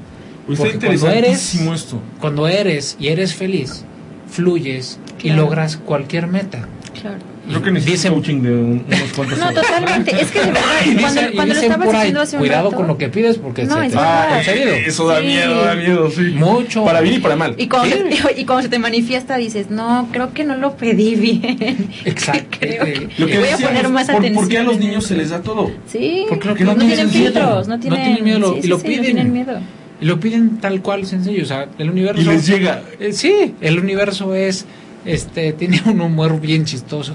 [0.46, 2.02] Pues está Porque cuando eres, esto.
[2.20, 3.86] cuando eres y eres feliz,
[4.30, 6.68] fluyes y logras cualquier meta.
[7.00, 7.31] Claro.
[7.60, 9.62] Creo que Dicen- coaching de un- unos cuantos No, horas.
[9.64, 10.12] totalmente.
[10.22, 10.62] Es que de verdad,
[11.00, 13.10] cuando, dicen- cuando lo estabas por ahí, diciendo hace un cuidado rato, con lo que
[13.10, 14.74] pides porque No, se es te va a concedido.
[14.74, 15.26] Eso da Sí.
[15.28, 16.22] miedo, da miedo, sí.
[16.36, 16.84] Mucho.
[16.86, 17.56] Para bien y para mal.
[17.58, 18.04] Y cuando, Sí.
[18.38, 21.90] y cuando se te manifiesta dices, no, creo que no lo pedí bien.
[22.06, 22.58] Exacto.
[22.60, 24.34] Creo Eh, Lo que Voy a decíamos, poner más ¿por, atención.
[24.44, 25.72] ¿por qué a los niños se les da todo?
[25.88, 27.24] Sí, Porque que no, no tienen tienen miedo.
[27.34, 28.98] filtros, no No tienen, tienen miedo, sí, y lo sí, piden.
[29.00, 29.60] No tienen miedo.
[30.02, 32.82] Y lo piden tal cual sencillo, o sea, el universo Y les llega.
[33.00, 34.66] Eh, sí, el universo es
[35.06, 37.14] este tiene un humor bien chistoso.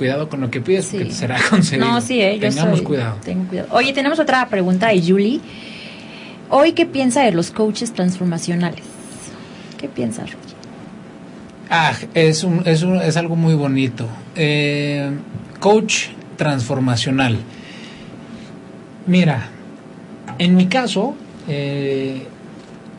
[0.00, 1.10] Cuidado con lo que pides porque Sí.
[1.10, 1.86] te será concedido.
[1.86, 3.16] No, sí, eh, yo Tengamos soy- cuidado.
[3.22, 3.68] Tengo cuidado.
[3.72, 5.40] Oye, tenemos otra pregunta de Julie.
[6.48, 8.80] Hoy, ¿qué piensa de los coaches transformacionales?
[9.76, 10.38] ¿Qué piensa, Roger?
[11.68, 14.08] Ah, es, un, es, un- es algo muy bonito.
[14.36, 15.10] Eh,
[15.60, 16.06] coach
[16.38, 17.36] transformacional.
[19.06, 19.48] Mira,
[20.38, 21.14] en mi caso
[21.46, 22.26] eh,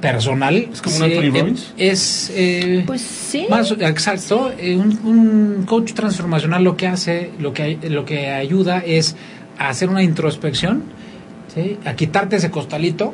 [0.01, 3.45] personal, ¿Es como un eh, es eh, Pues sí.
[3.49, 4.51] más exacto.
[4.57, 9.15] eh, un, un coach transformacional lo que hace, lo que lo que ayuda es
[9.57, 10.83] a hacer una introspección,
[11.53, 11.77] ¿sí?
[11.85, 13.13] a quitarte ese costalito,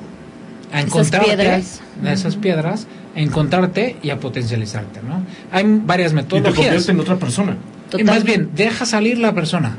[0.72, 1.82] a Esas encontrarte piedras.
[2.06, 5.22] esas piedras, a encontrarte y a potencializarte, ¿no?
[5.52, 6.56] Hay varias Y te metodologías.
[6.56, 7.58] convierte en otra persona.
[7.98, 9.78] Y más bien, deja salir la persona.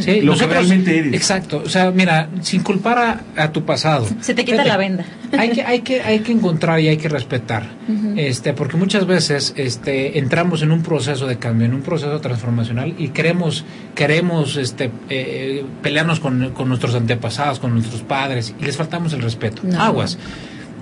[0.00, 0.20] ¿Sí?
[0.20, 1.14] Lo que realmente eres.
[1.14, 1.62] Exacto.
[1.64, 4.06] O sea, mira, sin culpar a, a tu pasado.
[4.20, 5.04] Se te quita la venda.
[5.36, 7.66] Hay que, hay que, hay que encontrar y hay que respetar.
[8.16, 12.94] Este, porque muchas veces este, entramos en un proceso de cambio, en un proceso transformacional
[12.98, 13.64] y queremos,
[13.94, 19.22] queremos este, eh, pelearnos con, con nuestros antepasados, con nuestros padres, y les faltamos el
[19.22, 19.62] respeto.
[19.64, 19.80] No.
[19.80, 20.18] Aguas.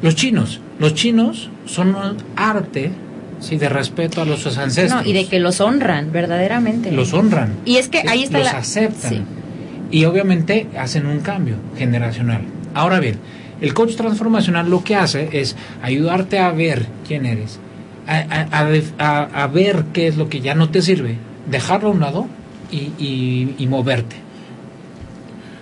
[0.02, 2.90] Los chinos, los chinos son un arte
[3.40, 5.02] sí, de respeto a los ancestros.
[5.04, 6.90] No, y de que los honran, verdaderamente.
[6.92, 7.52] los honran.
[7.64, 8.58] Y es que ahí está los la...
[8.58, 9.10] aceptan.
[9.10, 9.22] Sí.
[9.90, 12.42] Y obviamente hacen un cambio generacional.
[12.74, 13.18] Ahora bien,
[13.60, 17.60] el coach transformacional lo que hace es ayudarte a ver quién eres,
[18.06, 21.16] a, a- a def- a- a ver qué es lo que ya no te sirve,
[21.48, 22.26] dejarlo a un lado
[22.72, 24.16] y, y- y moverte.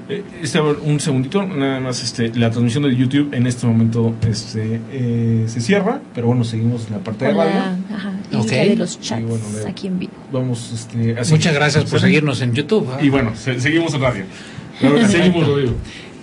[0.09, 3.67] Eh, este, a ver, un segundito, nada más este, la transmisión de YouTube en este
[3.67, 7.55] momento este, eh, se cierra, pero bueno, seguimos en la parte de Con radio.
[7.61, 8.51] la, ajá, y Ok.
[8.51, 10.13] la de los chats Y bueno, de- aquí en vivo.
[10.33, 11.33] Vamos este, así.
[11.33, 12.89] Muchas gracias por seguirnos en YouTube.
[12.93, 12.99] ¿ah?
[13.01, 14.25] Y bueno, se- seguimos en radio.
[15.09, 15.75] seguimos radio.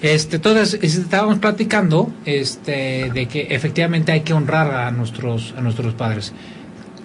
[0.02, 5.94] Este, entonces estábamos platicando este, de que efectivamente hay que honrar a nuestros a nuestros
[5.94, 6.32] padres.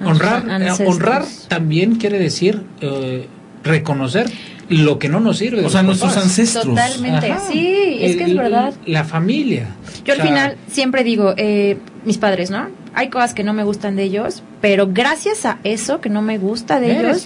[0.05, 3.27] Honrar, eh, honrar también quiere decir eh,
[3.65, 4.31] reconocer
[4.69, 5.65] lo que no nos sirve.
[5.65, 6.65] O sea, nuestros ancestros.
[6.65, 7.33] Totalmente.
[7.33, 7.43] Ajá.
[7.51, 8.75] Sí, es que es verdad.
[8.87, 9.69] La familia.
[10.05, 12.69] Yo O al final siempre digo, eh, mis padres, ¿no?
[12.95, 16.39] Hay cosas que no me gustan de ellos, pero gracias a eso que no me
[16.39, 17.25] gusta de ellos,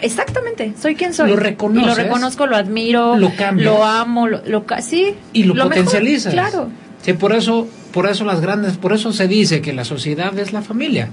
[0.00, 1.28] exactamente, soy quien soy.
[1.28, 3.66] Lo reconoces, Y lo reconozco, lo admiro, lo cambias.
[3.66, 5.14] lo amo, lo, lo sí.
[5.34, 6.32] y lo, mejor, potencializas.
[6.32, 6.70] claro.
[7.02, 10.52] Sí, por eso, por eso las grandes, por eso se dice que la sociedad es
[10.52, 11.10] la familia.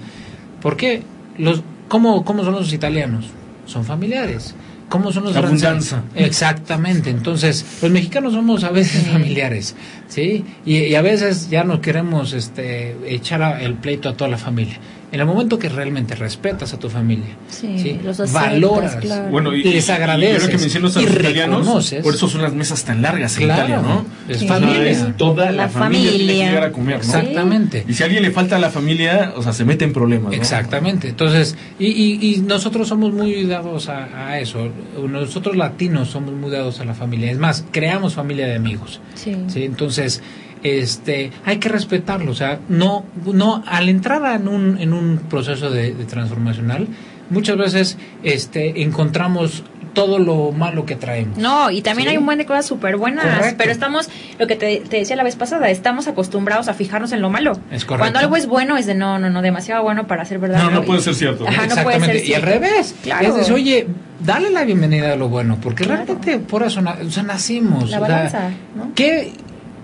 [0.62, 1.04] ¿Por qué?
[1.38, 3.26] Los, ¿cómo, cómo son los italianos?
[3.66, 4.56] Son familiares.
[4.90, 6.02] ¿Cómo son los Abundanza.
[6.02, 6.28] franceses?
[6.28, 7.10] Exactamente.
[7.10, 9.76] Entonces, los mexicanos somos a veces familiares,
[10.08, 10.44] ¿sí?
[10.66, 14.38] Y, y a veces ya no queremos este, echar a- el pleito a toda la
[14.38, 14.78] familia.
[15.14, 18.00] En el momento que realmente respetas a tu familia, Sí, ¿sí?
[18.04, 19.30] los aceptas, valoras, claro.
[19.30, 22.04] Bueno, y, les y- y agradeces que y los italianos, reconoces.
[22.04, 24.06] por eso son las mesas tan largas en Claro, Italia, ¿no?
[24.28, 24.90] es familia.
[24.90, 26.46] es toda la, La familia, tiene que familia.
[26.50, 27.02] llegar a comer, ¿no?
[27.04, 27.86] Exactamente.
[27.88, 30.32] Y si a alguien le falta a la familia, o sea, se mete en problemas,
[30.32, 30.38] ¿no?
[30.38, 31.10] Exactamente.
[31.10, 34.68] Entonces, y, y, y nosotros somos muy dados a, a eso.
[35.08, 37.30] Nosotros latinos somos muy dados a la familia.
[37.32, 39.00] Es más, creamos familia de amigos.
[39.14, 39.36] Sí.
[39.48, 39.64] ¿sí?
[39.64, 40.24] Entonces,
[40.64, 42.32] este, hay que respetarlo.
[42.32, 46.88] O sea, no, no, al entrar en un, en un proceso de, de transformacional,
[47.30, 51.38] muchas veces este, encontramos todo lo malo que traemos.
[51.38, 52.12] No, y también Sí.
[52.14, 53.56] hay un buen de cosas súper buenas, Correcto.
[53.60, 54.10] pero estamos,
[54.40, 57.52] lo que te, te decía la vez pasada, estamos acostumbrados a fijarnos en lo malo.
[57.72, 58.00] Es correcto.
[58.06, 60.64] Cuando algo es bueno es de no, no, no, demasiado bueno para ser verdad.
[60.64, 61.48] No, no puede ser cierto.
[61.48, 62.20] Ajá, no puede Exactamente.
[62.22, 62.96] ser y al revés.
[63.04, 63.28] Claro.
[63.28, 63.88] Es decir, oye,
[64.20, 67.92] dale la bienvenida a lo bueno, porque realmente por eso na- o sea, nacimos.
[67.92, 68.94] La o sea, balanza, ¿no?
[68.96, 69.32] ¿qué,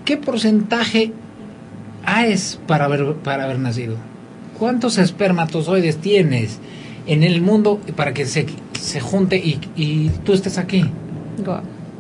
[0.10, 1.12] ¿Qué porcentaje
[2.26, 3.96] es para haber, para haber nacido?
[4.58, 6.58] ¿Cuántos espermatozoides tienes
[7.06, 8.48] en el mundo para que se,
[8.82, 10.84] se junte y, y tú estés aquí?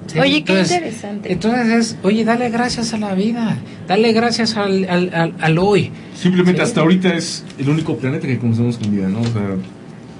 [0.07, 1.31] Sí, Oye, qué entonces- interesante.
[1.31, 3.57] Entonces es, oye, dale gracias a la vida,
[3.87, 5.91] dale gracias al, al, al, al hoy.
[6.15, 6.67] Simplemente Sí.
[6.67, 9.21] hasta ahorita es el único planeta que conocemos con vida, ¿no?
[9.21, 9.49] O sea,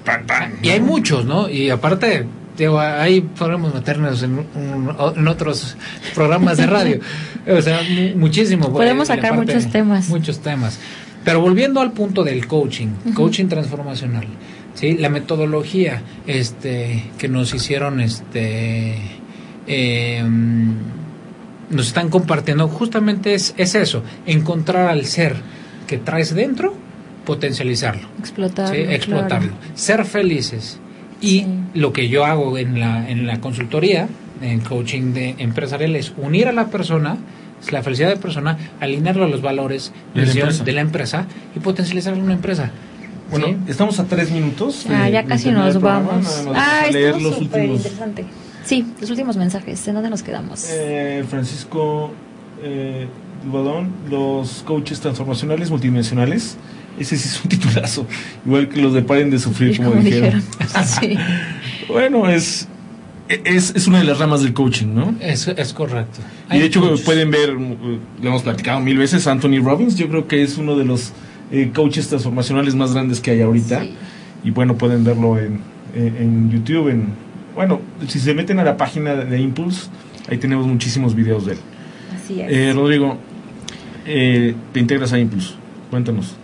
[0.06, 1.50] tan, tan, Y hay muchos, ¿no?
[1.50, 2.28] Y aparte,
[2.64, 5.76] digo, ahí podemos meternos en, un- en otros
[6.16, 6.99] programas de radio.
[7.57, 8.72] o sea, mu- muchísimo.
[8.72, 10.10] Podemos sacar muchos temas.
[10.10, 10.80] Muchos temas.
[11.26, 14.26] Pero volviendo al punto del coaching, coaching transformacional,
[14.74, 14.97] ¿sí?
[14.97, 18.95] La metodología este, que nos hicieron, este,
[19.68, 20.24] eh,
[21.70, 25.36] nos están compartiendo, justamente es, es eso, encontrar al ser
[25.88, 26.74] que traes dentro,
[27.26, 28.07] potencializarlo.
[28.20, 28.74] Explotarlo.
[28.74, 29.51] Sí, explotarlo.
[29.76, 30.80] Ser felices.
[31.22, 31.48] Y Sí.
[31.74, 34.08] lo que yo hago en la, en la consultoría,
[34.42, 37.18] en coaching de empresarial, es unir a la persona,
[37.72, 40.64] la felicidad de la persona, alinearlo a los valores De la empresa.
[40.64, 42.72] de la empresa y potencializar una empresa.
[43.30, 43.56] Bueno, ¿Sí?
[43.68, 44.86] estamos a tres minutos.
[44.90, 46.08] Ah, ya casi nos programa.
[46.12, 46.46] vamos.
[46.56, 47.78] Ah, leer los súper últimos.
[47.78, 48.26] interesante.
[48.64, 49.88] Sí, los últimos mensajes.
[49.88, 50.66] ¿En dónde nos quedamos?
[50.72, 52.12] Eh, Francisco
[52.64, 53.08] eh,
[53.46, 56.58] Dubadón, los coaches transformacionales multidimensionales.
[57.00, 58.06] Ese sí es un titulazo.
[58.45, 60.43] Igual que los de Paren de Sufrir, como, dijeron.
[60.86, 61.18] sí.
[61.88, 62.68] Bueno, es,
[63.28, 65.16] es, es una de las ramas del coaching, ¿no?
[65.20, 66.20] Es, es correcto.
[66.52, 70.08] Y Hay de hecho pueden ver, uh, lo hemos platicado mil veces, Anthony Robbins, yo
[70.08, 71.14] creo que es uno de los
[71.52, 73.82] eh, coaches transformacionales más grandes que hay ahorita.
[73.82, 73.95] Sí.
[74.43, 75.62] Y bueno, pueden verlo en,
[75.95, 76.89] en, en YouTube.
[76.89, 77.08] En,
[77.56, 79.89] bueno, si se meten a la página de Impulse,
[80.30, 81.60] ahí tenemos muchísimos videos de él.
[82.16, 82.52] Así es.
[82.52, 83.18] Eh, Rodrigo,
[84.06, 85.56] eh, te integras a Impulse,
[85.89, 86.36] cuéntanos.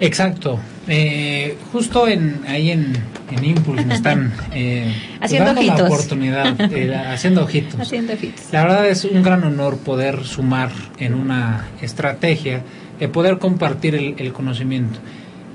[0.00, 0.58] Exacto.
[0.86, 2.92] Eh, justo en ahí en,
[3.30, 7.78] en Impulse me están eh, Haciendo dando la oportunidad, eh, haciendo ojitos.
[7.80, 8.44] Haciendo ojitos.
[8.52, 12.62] La verdad es un gran honor poder sumar en una estrategia
[12.98, 14.98] de poder compartir el, el conocimiento.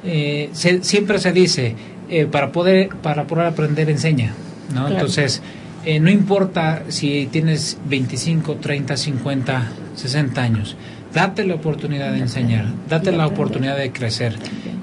[0.03, 1.75] Eh, se- siempre se dice,
[2.09, 4.33] eh, para, poder, para poder aprender, enseña.
[4.73, 4.81] ¿no?
[4.81, 4.93] Claro.
[4.95, 5.41] Entonces,
[5.85, 10.75] eh, no importa si tienes 25, 30, 50, 60 años,
[11.13, 14.35] date la oportunidad de enseñar, date la oportunidad de crecer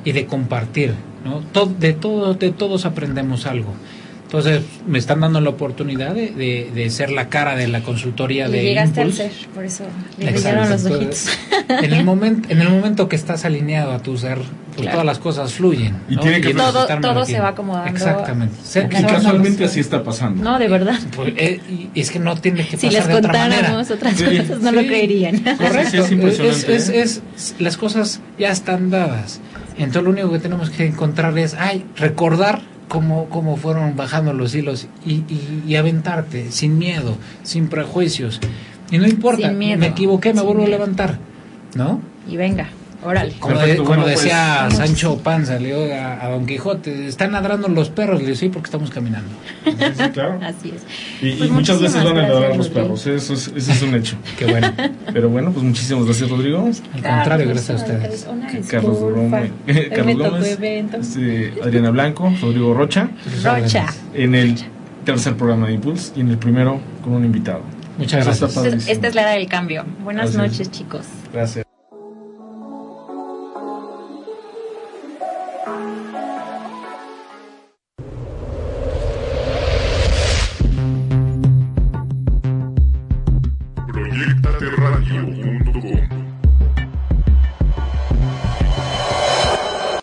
[0.04, 0.94] y de compartir.
[1.24, 1.40] ¿no?
[1.68, 3.74] De, todo, de todos aprendemos algo.
[4.30, 8.46] Entonces, me están dando la oportunidad de, de- de ser la cara de la consultoría
[8.48, 9.30] Y de llegaste al Impulse.
[9.36, 9.82] ser, por eso
[10.18, 10.40] le Exacto.
[10.50, 11.80] brillaron los Entonces, ojitos.
[11.84, 14.92] En el, momento, en el momento que estás alineado a tu ser, pues Claro.
[14.92, 15.96] todas las cosas fluyen.
[16.08, 16.22] Y ¿no?
[16.22, 17.90] tiene que- entonces Todo- todo se va acomodando.
[17.90, 18.54] Exactamente.
[18.62, 20.44] Se- Y casualmente así está pasando.
[20.44, 20.98] No, de verdad.
[21.16, 21.60] pues, eh,
[21.92, 23.56] y es que no tiene que Si pasar les de otra manera.
[23.56, 24.24] contáramos otras Sí.
[24.38, 24.86] cosas, no lo Sí.
[24.86, 25.38] creerían.
[25.40, 25.90] Correcto.
[25.90, 27.00] Sí, es impresionante, Es- ¿eh?
[27.02, 29.40] es- es- las cosas ya están dadas.
[29.76, 32.60] Entonces lo único que tenemos que encontrar es, ay, recordar
[32.90, 38.40] cómo, cómo fueron bajando los hilos y, y- y aventarte sin miedo, sin prejuicios.
[38.90, 40.74] Y no importa, me equivoqué, me sin vuelvo miedo.
[40.74, 41.18] a levantar.
[41.76, 42.00] ¿no?
[42.28, 42.68] Y venga,
[43.02, 43.32] órale.
[43.38, 44.74] Como, Perfecto, de- como bueno, pues, decía vamos.
[44.76, 48.48] Sancho Panza, le digo a, a Don Quijote, están ladrando los perros, le digo, sí,
[48.48, 49.28] porque estamos caminando.
[49.64, 50.38] Sí, claro.
[50.44, 50.82] Así es.
[51.22, 52.82] Y, y Pues muchas veces van a ladrar gracias, los Rodrigo.
[52.82, 53.14] perros, ¿eh?
[53.16, 54.16] eso es, eso es un hecho.
[54.38, 54.72] Qué bueno.
[55.12, 56.58] Pero bueno, pues muchísimas gracias, Rodrigo.
[56.94, 58.26] Al contrario, gracias a ustedes.
[58.30, 58.98] Una Carlos.
[58.98, 59.50] Gómez,
[59.94, 63.08] Carlos Gómez, este, Adriana Blanco, Rodrigo Rocha,
[63.42, 63.86] Rocha.
[64.14, 64.56] en el
[65.04, 67.62] tercer programa de Impulse y en el primero con un invitado.
[67.98, 68.88] Muchas gracias.
[68.88, 69.84] Esta es la era del cambio.
[70.02, 71.06] Buenas noches, chicos.
[71.32, 71.69] Gracias.